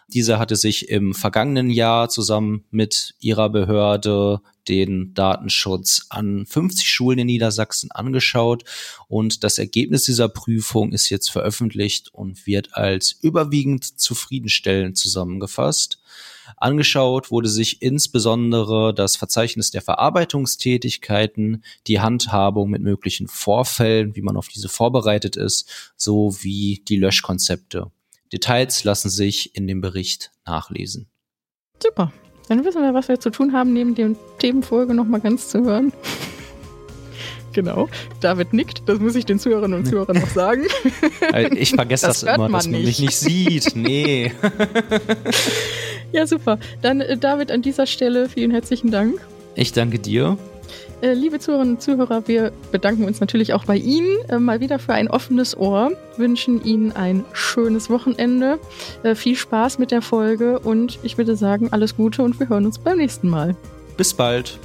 Diese 0.07 0.39
hatte 0.39 0.55
sich 0.55 0.89
im 0.89 1.15
vergangenen 1.15 1.71
Jahr 1.71 2.09
zusammen 2.09 2.65
mit 2.71 3.17
ihrer 3.19 3.51
Behörde 3.51 4.41
den 4.69 5.15
Datenschutz 5.15 6.07
an 6.11 6.47
50 6.47 6.89
Schulen 6.89 7.19
in 7.19 7.27
Niedersachsen 7.27 7.91
angeschaut 7.91 8.63
und 9.09 9.43
das 9.43 9.59
Ergebnis 9.59 10.05
dieser 10.05 10.29
Prüfung 10.29 10.93
ist 10.93 11.09
jetzt 11.09 11.33
veröffentlicht 11.33 12.15
und 12.15 12.47
wird 12.47 12.75
als 12.75 13.19
überwiegend 13.21 13.99
zufriedenstellend 13.99 14.97
zusammengefasst. 14.97 15.99
Angeschaut 16.57 17.31
wurde 17.31 17.49
sich 17.49 17.83
insbesondere 17.83 18.95
das 18.95 19.17
Verzeichnis 19.17 19.71
der 19.71 19.83
Verarbeitungstätigkeiten, 19.83 21.63
die 21.87 22.01
Handhabung 22.01 22.71
mit 22.71 22.83
möglichen 22.83 23.29
Vorfällen, 23.29 24.17
wie 24.17 24.23
man 24.23 24.37
auf 24.37 24.49
diese 24.49 24.69
vorbereitet 24.69 25.37
ist, 25.37 25.93
sowie 25.97 26.83
die 26.89 26.97
Löschkonzepte. 26.97 27.91
Details 28.33 28.85
lassen 28.85 29.11
sich 29.11 29.55
in 29.55 29.67
dem 29.67 29.81
Bericht 29.81 30.33
nachlesen. 30.45 31.07
Super. 31.83 32.13
Dann 32.49 32.65
wissen 32.65 32.83
wir, 32.83 32.95
was 32.95 33.09
wir 33.09 33.19
zu 33.19 33.31
tun 33.31 33.53
haben, 33.53 33.73
neben 33.73 33.95
dem 33.95 34.17
Themenfolge 34.39 34.95
nochmal 34.95 35.21
ganz 35.21 35.49
zu 35.49 35.63
hören. 35.65 35.93
Genau. 37.53 37.89
David 38.21 38.53
nickt, 38.53 38.83
das 38.87 38.99
muss 38.99 39.15
ich 39.15 39.25
den 39.25 39.39
Zuhörerinnen 39.39 39.79
und 39.79 39.87
Zuhörern 39.87 40.19
noch 40.19 40.29
sagen. 40.29 40.67
Ich 41.57 41.71
vergesse 41.71 42.07
das, 42.07 42.21
das 42.21 42.35
immer, 42.35 42.51
dass 42.51 42.67
man 42.67 42.73
nicht. 42.73 42.85
mich 42.85 43.01
nicht 43.01 43.17
sieht. 43.17 43.75
Nee. 43.75 44.31
ja, 46.17 46.27
super. 46.27 46.59
Dann, 46.83 47.01
äh, 47.01 47.17
David, 47.17 47.53
an 47.53 47.63
dieser 47.63 47.87
Stelle 47.87 48.29
vielen 48.29 48.51
herzlichen 48.51 48.91
Dank. 48.91 49.21
Ich 49.55 49.73
danke 49.73 49.99
dir. 49.99 50.37
Äh, 51.03 51.13
liebe 51.13 51.39
Zuhörerinnen 51.39 51.75
und 51.75 51.83
Zuhörer, 51.83 52.27
wir 52.27 52.53
bedanken 52.73 53.05
uns 53.05 53.21
natürlich 53.21 53.53
auch 53.53 53.65
bei 53.67 53.77
Ihnen 53.77 54.17
äh, 54.29 54.39
mal 54.39 54.61
wieder 54.61 54.79
für 54.79 54.95
ein 54.95 55.09
offenes 55.09 55.57
Ohr, 55.57 55.93
wünschen 56.17 56.65
Ihnen 56.65 56.93
ein 56.93 57.25
schönes 57.33 57.91
Wochenende, 57.91 58.59
äh, 59.03 59.15
viel 59.15 59.37
Spaß 59.37 59.79
mit 59.79 59.91
der 59.91 60.01
Folge 60.01 60.59
und 60.59 60.99
ich 61.03 61.19
würde 61.19 61.37
sagen, 61.37 61.69
alles 61.71 61.97
Gute 61.97 62.23
und 62.23 62.41
wir 62.41 62.49
hören 62.49 62.65
uns 62.65 62.79
beim 62.79 62.97
nächsten 62.97 63.29
Mal. 63.29 63.55
Bis 63.99 64.15
bald. 64.15 64.59